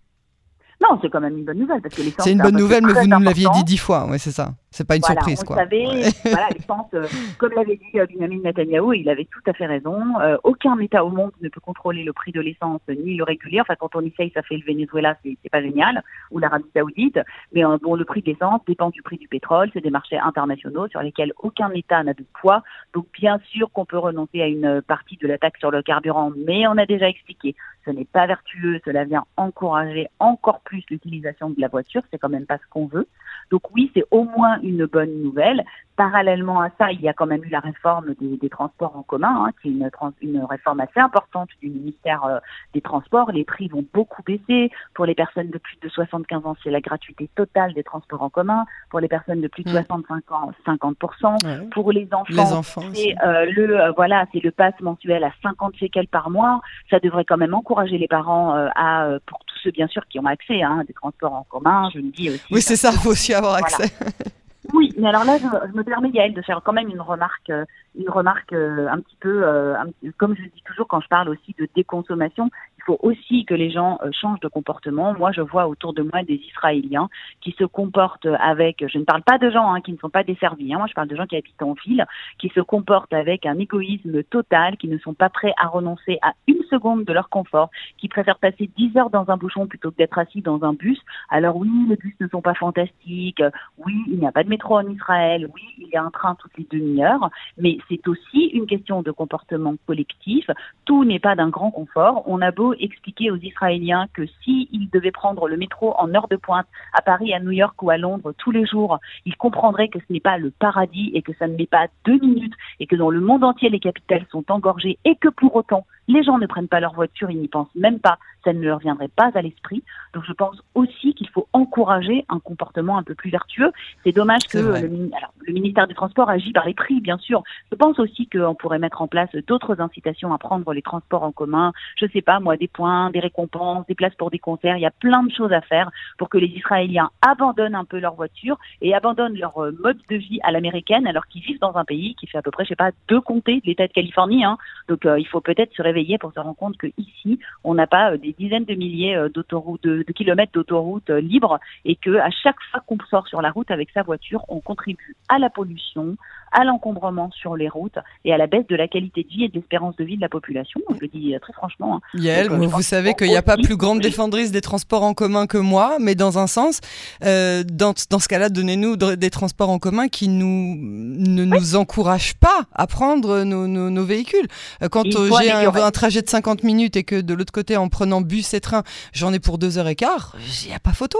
Non, 0.81 0.97
c'est 1.01 1.09
quand 1.09 1.21
même 1.21 1.37
une 1.37 1.45
bonne 1.45 1.59
nouvelle 1.59 1.81
parce 1.81 1.95
que 1.95 2.01
C'est 2.19 2.31
une 2.31 2.41
bonne 2.41 2.57
nouvelle, 2.57 2.85
mais 2.85 2.93
vous 2.93 3.07
nous 3.07 3.19
l'aviez 3.19 3.47
dit 3.53 3.63
dix 3.65 3.77
fois, 3.77 4.07
oui, 4.09 4.17
c'est 4.17 4.31
ça. 4.31 4.53
C'est 4.73 4.87
pas 4.87 4.95
une 4.95 5.03
surprise, 5.03 5.39
vous 5.39 5.45
quoi. 5.45 5.55
voilà, 6.25 6.49
l'essence, 6.49 6.87
euh, 6.95 7.05
comme 7.37 7.51
l'avait 7.53 7.75
dit 7.75 7.99
euh, 7.99 8.07
Benjamin 8.11 8.39
Netanyahu, 8.43 8.97
il 8.97 9.07
avait 9.07 9.25
tout 9.25 9.41
à 9.45 9.53
fait 9.53 9.67
raison. 9.67 10.19
Euh, 10.19 10.35
aucun 10.43 10.79
État 10.79 11.05
au 11.05 11.11
monde 11.11 11.31
ne 11.41 11.49
peut 11.49 11.59
contrôler 11.59 12.03
le 12.03 12.11
prix 12.11 12.31
de 12.31 12.41
l'essence 12.41 12.81
ni 12.89 13.15
le 13.15 13.23
réguler. 13.23 13.61
Enfin, 13.61 13.75
quand 13.75 13.95
on 13.95 14.01
essaye, 14.01 14.31
ça 14.33 14.41
fait 14.41 14.57
le 14.57 14.65
Venezuela, 14.65 15.15
c'est 15.23 15.37
pas 15.51 15.61
génial, 15.61 16.03
ou 16.31 16.39
l'Arabie 16.39 16.65
Saoudite. 16.75 17.19
Mais 17.53 17.61
bon, 17.83 17.93
le 17.93 18.03
prix 18.03 18.23
de 18.23 18.31
l'essence 18.31 18.61
dépend 18.65 18.89
du 18.89 19.03
prix 19.03 19.17
du 19.17 19.27
pétrole. 19.27 19.69
C'est 19.73 19.81
des 19.81 19.91
marchés 19.91 20.17
internationaux 20.17 20.87
sur 20.87 21.03
lesquels 21.03 21.33
aucun 21.37 21.69
État 21.69 22.01
n'a 22.01 22.15
de 22.15 22.25
poids. 22.41 22.63
Donc, 22.95 23.05
bien 23.13 23.39
sûr 23.51 23.71
qu'on 23.71 23.85
peut 23.85 23.99
renoncer 23.99 24.41
à 24.41 24.47
une 24.47 24.81
partie 24.81 25.17
de 25.17 25.27
la 25.27 25.37
taxe 25.37 25.59
sur 25.59 25.69
le 25.69 25.83
carburant, 25.83 26.31
mais 26.35 26.65
on 26.65 26.79
a 26.79 26.87
déjà 26.87 27.07
expliqué, 27.07 27.55
ce 27.85 27.91
n'est 27.91 28.05
pas 28.05 28.25
vertueux. 28.25 28.81
Cela 28.85 29.03
vient 29.03 29.25
encourager 29.37 30.07
encore 30.17 30.61
plus 30.61 30.83
l'utilisation 30.89 31.51
de 31.51 31.61
la 31.61 31.67
voiture. 31.67 32.01
C'est 32.09 32.17
quand 32.17 32.29
même 32.29 32.47
pas 32.47 32.57
ce 32.57 32.67
qu'on 32.71 32.87
veut. 32.87 33.07
Donc 33.51 33.61
oui, 33.73 33.91
c'est 33.93 34.05
au 34.11 34.23
moins 34.23 34.59
une 34.61 34.85
bonne 34.85 35.21
nouvelle. 35.21 35.63
Parallèlement 35.95 36.59
à 36.61 36.69
ça, 36.79 36.91
il 36.91 37.01
y 37.01 37.07
a 37.07 37.13
quand 37.13 37.27
même 37.27 37.43
eu 37.43 37.49
la 37.49 37.59
réforme 37.59 38.15
des, 38.19 38.49
transports 38.49 38.97
en 38.97 39.03
commun, 39.03 39.45
hein, 39.45 39.51
qui 39.61 39.67
est 39.67 39.71
une, 39.71 39.91
une, 40.21 40.43
réforme 40.43 40.79
assez 40.79 40.99
importante 40.99 41.49
du 41.61 41.69
ministère 41.69 42.23
euh, 42.23 42.39
des 42.73 42.81
Transports. 42.81 43.31
Les 43.31 43.43
prix 43.43 43.67
vont 43.67 43.85
beaucoup 43.93 44.23
baisser. 44.23 44.71
Pour 44.95 45.05
les 45.05 45.13
personnes 45.13 45.51
de 45.51 45.59
plus 45.59 45.77
de 45.83 45.89
75 45.89 46.47
ans, 46.47 46.55
c'est 46.63 46.71
la 46.71 46.81
gratuité 46.81 47.29
totale 47.35 47.73
des 47.73 47.83
transports 47.83 48.23
en 48.23 48.29
commun. 48.31 48.65
Pour 48.89 49.01
les 49.01 49.07
personnes 49.07 49.41
de 49.41 49.47
plus 49.47 49.63
de 49.63 49.69
65 49.69 50.31
ans, 50.31 50.51
50%. 50.65 51.69
Pour 51.69 51.91
les 51.91 52.07
enfants, 52.11 52.81
c'est 52.93 53.15
euh, 53.23 53.45
le 53.51 53.79
euh, 53.79 53.91
voilà, 53.91 54.25
c'est 54.33 54.43
le 54.43 54.49
pass 54.49 54.73
mensuel 54.81 55.23
à 55.23 55.31
50 55.43 55.75
shekels 55.75 56.07
par 56.07 56.31
mois. 56.31 56.61
Ça 56.89 56.99
devrait 56.99 57.25
quand 57.25 57.37
même 57.37 57.53
encourager 57.53 57.99
les 57.99 58.07
parents 58.07 58.55
à, 58.55 59.09
pour 59.27 59.45
tous 59.45 59.52
ceux 59.63 59.71
bien 59.71 59.87
sûr 59.87 60.05
qui 60.07 60.19
ont 60.19 60.25
accès 60.25 60.61
à 60.61 60.69
hein, 60.69 60.83
des 60.85 60.93
transports 60.93 61.33
en 61.33 61.43
commun. 61.43 61.89
Je 61.93 61.99
me 61.99 62.11
dis 62.11 62.29
aussi. 62.29 62.43
Oui, 62.51 62.61
c'est 62.61 62.75
ça, 62.75 62.91
il 62.91 62.99
faut 62.99 63.11
aussi 63.11 63.33
avoir 63.33 63.55
accès. 63.55 63.91
Oui, 64.71 64.93
mais 64.97 65.09
alors 65.09 65.25
là, 65.25 65.37
je, 65.37 65.43
je, 65.43 65.77
me 65.77 65.83
permets, 65.83 66.09
Yael, 66.09 66.33
de 66.33 66.41
faire 66.41 66.61
quand 66.63 66.71
même 66.71 66.87
une 66.87 67.01
remarque, 67.01 67.49
euh, 67.49 67.65
une 67.99 68.09
remarque 68.09 68.53
euh, 68.53 68.87
un 68.87 68.99
petit 69.01 69.17
peu, 69.19 69.43
euh, 69.43 69.75
comme 70.17 70.35
je 70.37 70.43
dis 70.43 70.63
toujours 70.65 70.87
quand 70.87 71.01
je 71.01 71.07
parle 71.09 71.27
aussi 71.27 71.53
de 71.59 71.67
déconsommation, 71.75 72.49
faut 72.85 72.99
aussi 73.01 73.45
que 73.45 73.53
les 73.53 73.71
gens 73.71 73.99
changent 74.11 74.39
de 74.39 74.47
comportement. 74.47 75.13
Moi, 75.13 75.31
je 75.31 75.41
vois 75.41 75.67
autour 75.67 75.93
de 75.93 76.01
moi 76.01 76.23
des 76.23 76.41
Israéliens 76.49 77.09
qui 77.41 77.55
se 77.57 77.63
comportent 77.63 78.27
avec, 78.39 78.83
je 78.87 78.97
ne 78.97 79.03
parle 79.03 79.23
pas 79.23 79.37
de 79.37 79.49
gens 79.49 79.73
hein, 79.73 79.81
qui 79.81 79.91
ne 79.91 79.97
sont 79.97 80.09
pas 80.09 80.23
desservis, 80.23 80.73
hein, 80.73 80.77
moi 80.77 80.87
je 80.87 80.93
parle 80.93 81.07
de 81.07 81.15
gens 81.15 81.25
qui 81.25 81.35
habitent 81.35 81.61
en 81.61 81.73
ville, 81.85 82.05
qui 82.39 82.49
se 82.49 82.59
comportent 82.59 83.13
avec 83.13 83.45
un 83.45 83.57
égoïsme 83.57 84.23
total, 84.23 84.77
qui 84.77 84.87
ne 84.87 84.97
sont 84.97 85.13
pas 85.13 85.29
prêts 85.29 85.53
à 85.57 85.67
renoncer 85.67 86.17
à 86.21 86.33
une 86.47 86.63
seconde 86.69 87.05
de 87.05 87.13
leur 87.13 87.29
confort, 87.29 87.69
qui 87.97 88.07
préfèrent 88.07 88.39
passer 88.39 88.69
10 88.77 88.97
heures 88.97 89.09
dans 89.09 89.29
un 89.29 89.37
bouchon 89.37 89.67
plutôt 89.67 89.91
que 89.91 89.97
d'être 89.97 90.17
assis 90.17 90.41
dans 90.41 90.63
un 90.63 90.73
bus. 90.73 90.99
Alors 91.29 91.55
oui, 91.57 91.69
les 91.89 91.95
bus 91.95 92.15
ne 92.19 92.27
sont 92.27 92.41
pas 92.41 92.53
fantastiques, 92.53 93.43
oui, 93.77 93.93
il 94.07 94.19
n'y 94.19 94.27
a 94.27 94.31
pas 94.31 94.43
de 94.43 94.49
métro 94.49 94.77
en 94.77 94.87
Israël, 94.89 95.49
oui, 95.53 95.61
il 95.77 95.87
y 95.87 95.97
a 95.97 96.03
un 96.03 96.11
train 96.11 96.35
toutes 96.35 96.57
les 96.57 96.67
demi-heures, 96.69 97.29
mais 97.57 97.77
c'est 97.89 98.07
aussi 98.07 98.47
une 98.53 98.65
question 98.65 99.01
de 99.01 99.11
comportement 99.11 99.75
collectif. 99.85 100.49
Tout 100.85 101.05
n'est 101.05 101.19
pas 101.19 101.35
d'un 101.35 101.49
grand 101.49 101.71
confort. 101.71 102.23
On 102.27 102.41
a 102.41 102.51
beau 102.51 102.72
expliquer 102.79 103.31
aux 103.31 103.37
Israéliens 103.37 104.07
que 104.13 104.25
s'ils 104.43 104.89
devaient 104.91 105.11
prendre 105.11 105.47
le 105.47 105.57
métro 105.57 105.93
en 105.97 106.13
heure 106.13 106.27
de 106.27 106.35
pointe 106.35 106.67
à 106.93 107.01
Paris, 107.01 107.33
à 107.33 107.39
New 107.39 107.51
York 107.51 107.81
ou 107.81 107.89
à 107.89 107.97
Londres 107.97 108.33
tous 108.37 108.51
les 108.51 108.65
jours, 108.65 108.99
ils 109.25 109.35
comprendraient 109.35 109.89
que 109.89 109.99
ce 109.99 110.11
n'est 110.11 110.19
pas 110.19 110.37
le 110.37 110.51
paradis 110.51 111.11
et 111.13 111.21
que 111.21 111.33
ça 111.39 111.47
ne 111.47 111.55
met 111.55 111.65
pas 111.65 111.87
deux 112.05 112.19
minutes 112.19 112.53
et 112.79 112.87
que 112.87 112.95
dans 112.95 113.09
le 113.09 113.21
monde 113.21 113.43
entier 113.43 113.69
les 113.69 113.79
capitales 113.79 114.25
sont 114.31 114.45
engorgées 114.49 114.97
et 115.05 115.15
que 115.15 115.29
pour 115.29 115.55
autant 115.55 115.85
les 116.07 116.23
gens 116.23 116.37
ne 116.37 116.47
prennent 116.47 116.67
pas 116.67 116.79
leur 116.79 116.93
voiture, 116.93 117.29
ils 117.31 117.39
n'y 117.39 117.47
pensent 117.47 117.73
même 117.75 117.99
pas, 117.99 118.17
ça 118.43 118.53
ne 118.53 118.61
leur 118.61 118.79
viendrait 118.79 119.09
pas 119.09 119.31
à 119.33 119.41
l'esprit. 119.41 119.83
Donc 120.13 120.23
je 120.27 120.33
pense 120.33 120.61
aussi 120.75 121.13
qu'il 121.13 121.29
faut 121.29 121.47
encourager 121.53 122.25
un 122.29 122.39
comportement 122.39 122.97
un 122.97 123.03
peu 123.03 123.15
plus 123.15 123.29
vertueux. 123.29 123.71
C'est 124.03 124.11
dommage 124.11 124.43
que 124.49 124.57
le, 124.57 125.09
le, 125.47 125.53
ministère 125.53 125.87
des 125.87 125.93
Transports 125.93 126.29
agit 126.29 126.51
par 126.51 126.65
les 126.65 126.73
prix, 126.73 126.99
bien 127.01 127.17
sûr. 127.17 127.43
Je 127.71 127.75
pense 127.75 127.99
aussi 127.99 128.27
qu'on 128.27 128.55
pourrait 128.55 128.79
mettre 128.79 129.01
en 129.01 129.07
place 129.07 129.29
d'autres 129.47 129.79
incitations 129.79 130.33
à 130.33 130.37
prendre 130.37 130.73
les 130.73 130.81
transports 130.81 131.23
en 131.23 131.31
commun. 131.31 131.71
Je 131.97 132.05
sais 132.07 132.21
pas, 132.21 132.39
moi, 132.39 132.57
des 132.57 132.67
points, 132.67 133.09
des 133.11 133.19
récompenses, 133.19 133.85
des 133.87 133.95
places 133.95 134.15
pour 134.15 134.29
des 134.29 134.39
concerts. 134.39 134.77
Il 134.77 134.81
y 134.81 134.85
a 134.85 134.91
plein 134.91 135.23
de 135.23 135.31
choses 135.31 135.53
à 135.53 135.61
faire 135.61 135.89
pour 136.17 136.29
que 136.29 136.37
les 136.37 136.47
Israéliens 136.47 137.09
abandonnent 137.21 137.75
un 137.75 137.85
peu 137.85 137.99
leur 137.99 138.15
voiture 138.15 138.57
et 138.81 138.93
abandonnent 138.93 139.37
leur 139.37 139.57
euh, 139.57 139.71
mode 139.83 139.99
de 140.09 140.15
vie 140.15 140.39
à 140.43 140.51
l'américaine 140.51 141.07
alors 141.07 141.27
qu'ils 141.27 141.43
vivent 141.43 141.59
dans 141.59 141.75
un 141.75 141.85
pays 141.85 142.15
qui 142.15 142.27
fait 142.27 142.37
à 142.37 142.41
peu 142.41 142.51
près, 142.51 142.65
je 142.65 142.69
sais 142.69 142.75
pas, 142.75 142.91
deux 143.07 143.21
comtés 143.21 143.61
de 143.61 143.65
l'État 143.65 143.87
de 143.87 143.93
Californie. 143.93 144.43
Hein. 144.43 144.57
Donc 144.87 145.05
euh, 145.05 145.19
il 145.19 145.27
faut 145.27 145.41
peut-être 145.41 145.73
se 145.73 145.81
pour 146.19 146.33
se 146.33 146.39
rendre 146.39 146.55
compte 146.55 146.77
que 146.77 146.87
ici, 146.97 147.39
on 147.63 147.73
n'a 147.73 147.87
pas 147.87 148.11
euh, 148.11 148.17
des 148.17 148.33
dizaines 148.37 148.65
de 148.65 148.75
milliers 148.75 149.27
d'autoroutes, 149.33 149.83
de, 149.83 150.03
kilomètres 150.03 150.51
d'autoroutes 150.53 151.09
libres 151.09 151.59
et 151.85 151.95
que 151.95 152.17
à 152.17 152.29
chaque 152.29 152.61
fois 152.71 152.81
qu'on 152.85 152.97
sort 153.09 153.27
sur 153.27 153.41
la 153.41 153.51
route 153.51 153.71
avec 153.71 153.89
sa 153.91 154.03
voiture, 154.03 154.45
on 154.47 154.59
contribue 154.59 155.15
à 155.29 155.39
la 155.39 155.49
pollution, 155.49 156.17
à 156.53 156.63
l'encombrement 156.63 157.29
sur 157.31 157.55
les 157.55 157.67
routes 157.67 157.97
et 158.25 158.33
à 158.33 158.37
la 158.37 158.47
baisse 158.47 158.67
de 158.67 158.75
la 158.75 158.87
qualité 158.87 159.23
de 159.23 159.29
vie 159.29 159.43
et 159.45 159.49
de 159.49 159.55
l'espérance 159.55 159.95
de 159.97 160.03
vie 160.03 160.15
de 160.15 160.21
la 160.21 160.29
population. 160.29 160.79
Je 160.93 160.99
le 161.01 161.07
dis 161.07 161.35
très 161.41 161.53
franchement. 161.53 161.95
Hein. 161.95 162.01
Yael, 162.19 162.49
vous 162.49 162.81
savez 162.81 163.13
qu'il 163.13 163.27
n'y 163.27 163.35
a 163.35 163.41
pas 163.41 163.57
plus 163.57 163.75
grande 163.75 163.99
défendrice 163.99 164.51
des 164.51 164.61
transports 164.61 165.03
en 165.03 165.13
commun 165.13 165.47
que 165.47 165.57
moi, 165.57 165.97
mais 165.99 166.15
dans 166.15 166.39
un 166.39 166.47
sens, 166.47 166.79
euh, 167.23 167.63
dans, 167.63 167.93
dans, 168.09 168.19
ce 168.19 168.27
cas-là, 168.27 168.49
donnez-nous 168.49 168.95
des 168.95 169.29
transports 169.29 169.69
en 169.69 169.79
commun 169.79 170.07
qui 170.07 170.27
nous, 170.27 170.77
ne 170.77 171.45
nous 171.45 171.75
encouragent 171.75 172.35
pas 172.35 172.65
à 172.73 172.87
prendre 172.87 173.43
nos, 173.43 173.67
nos, 173.67 174.05
véhicules. 174.05 174.47
Euh, 174.81 174.89
quand 174.89 175.05
euh, 175.05 175.29
j'ai 175.41 175.51
un, 175.51 175.73
un, 175.73 175.91
trajet 175.91 176.21
de 176.21 176.29
50 176.29 176.63
minutes 176.63 176.95
et 176.95 177.03
que 177.03 177.19
de 177.19 177.33
l'autre 177.33 177.51
côté, 177.51 177.77
en 177.77 177.89
prenant 177.89 178.21
bus 178.21 178.53
et 178.53 178.61
train, 178.61 178.83
j'en 179.13 179.33
ai 179.33 179.39
pour 179.39 179.57
deux 179.57 179.77
heures 179.77 179.87
et 179.87 179.95
quart, 179.95 180.35
il 180.63 180.69
n'y 180.69 180.75
a 180.75 180.79
pas 180.79 180.93
photo. 180.93 181.17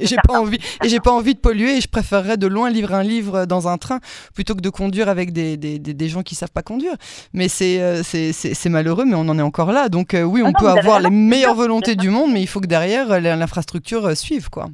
J'ai 0.00 0.16
pas 0.28 0.40
envie, 0.40 0.58
et 0.82 0.88
j'ai 0.88 1.00
pas 1.00 1.12
envie 1.12 1.34
de 1.34 1.40
polluer 1.40 1.76
et 1.76 1.80
je 1.80 1.88
préférerais 1.88 2.36
de 2.36 2.46
loin 2.46 2.70
livrer 2.70 2.94
un 2.94 3.02
livre 3.02 3.46
dans 3.46 3.68
un 3.68 3.78
train 3.78 4.00
plutôt 4.34 4.54
que 4.54 4.60
de 4.60 4.70
conduire 4.70 5.08
avec 5.08 5.32
des, 5.32 5.56
des, 5.56 5.78
des 5.78 6.08
gens 6.08 6.22
qui 6.22 6.34
savent 6.34 6.50
pas 6.50 6.62
conduire. 6.62 6.94
Mais 7.32 7.48
c'est 7.48 8.02
c'est 8.02 8.68
malheureux, 8.68 9.04
mais 9.04 9.14
on 9.14 9.28
en 9.28 9.38
est 9.38 9.42
encore 9.42 9.72
là. 9.72 9.88
Donc 9.88 10.14
oui, 10.14 10.42
ah 10.44 10.48
on 10.48 10.52
peut 10.52 10.68
avoir 10.68 11.00
les 11.00 11.10
meilleures 11.10 11.54
volontés 11.54 11.96
du 11.96 12.10
monde, 12.10 12.32
mais 12.32 12.40
il 12.42 12.46
faut 12.46 12.60
que 12.60 12.66
derrière 12.66 13.20
l'infrastructure 13.20 14.16
suive, 14.16 14.50
quoi. 14.50 14.68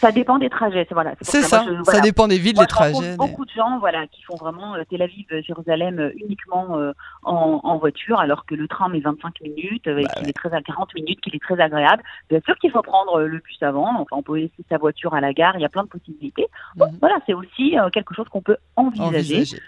Ça 0.00 0.12
dépend 0.12 0.38
des 0.38 0.48
trajets, 0.48 0.86
voilà. 0.92 1.14
C'est 1.20 1.42
ça, 1.42 1.64
ça, 1.84 2.00
dépend 2.00 2.28
des 2.28 2.38
villes, 2.38 2.56
des 2.56 2.66
trajets. 2.66 3.16
Beaucoup 3.16 3.44
de 3.44 3.50
gens, 3.50 3.80
voilà, 3.80 4.06
qui 4.06 4.22
font 4.22 4.36
vraiment 4.36 4.76
euh, 4.76 4.84
Tel 4.88 5.02
Aviv, 5.02 5.26
Jérusalem 5.44 5.98
euh, 5.98 6.12
uniquement 6.16 6.78
euh, 6.78 6.92
en, 7.24 7.78
voiture, 7.78 8.20
alors 8.20 8.46
que 8.46 8.54
le 8.54 8.68
train 8.68 8.88
met 8.88 9.00
25 9.00 9.40
minutes, 9.40 9.86
et 9.88 10.02
bah 10.02 10.08
qu'il 10.16 10.28
est 10.28 10.32
très 10.32 10.54
à 10.54 10.62
40 10.62 10.94
minutes, 10.94 11.20
qu'il 11.20 11.34
est 11.34 11.42
très 11.42 11.60
agréable. 11.60 12.02
Bien 12.30 12.40
sûr 12.44 12.56
qu'il 12.58 12.70
faut 12.70 12.82
prendre 12.82 13.22
le 13.22 13.38
bus 13.38 13.60
avant, 13.60 14.00
enfin, 14.00 14.16
on 14.16 14.22
peut 14.22 14.36
laisser 14.36 14.64
sa 14.68 14.78
voiture 14.78 15.14
à 15.14 15.20
la 15.20 15.32
gare, 15.32 15.54
il 15.56 15.62
y 15.62 15.64
a 15.64 15.68
plein 15.68 15.82
de 15.82 15.88
possibilités. 15.88 16.46
Mhm. 16.76 16.86
Voilà, 17.00 17.16
c'est 17.26 17.34
aussi 17.34 17.74
quelque 17.92 18.14
chose 18.14 18.26
qu'on 18.30 18.42
peut 18.42 18.56
envisager. 18.76 19.58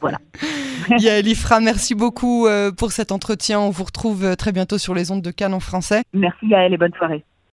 voilà. 0.00 0.18
Yael 0.98 1.26
Ifra, 1.26 1.60
merci 1.60 1.94
beaucoup 1.94 2.46
pour 2.76 2.92
cet 2.92 3.12
entretien. 3.12 3.60
On 3.60 3.70
vous 3.70 3.84
retrouve 3.84 4.36
très 4.36 4.52
bientôt 4.52 4.76
sur 4.76 4.94
les 4.94 5.10
ondes 5.10 5.22
de 5.22 5.30
Cannes 5.30 5.54
en 5.54 5.60
français. 5.60 6.02
Merci 6.12 6.48
Yael 6.48 6.74
et 6.74 6.76
bonne 6.76 6.94
soirée. 6.94 7.24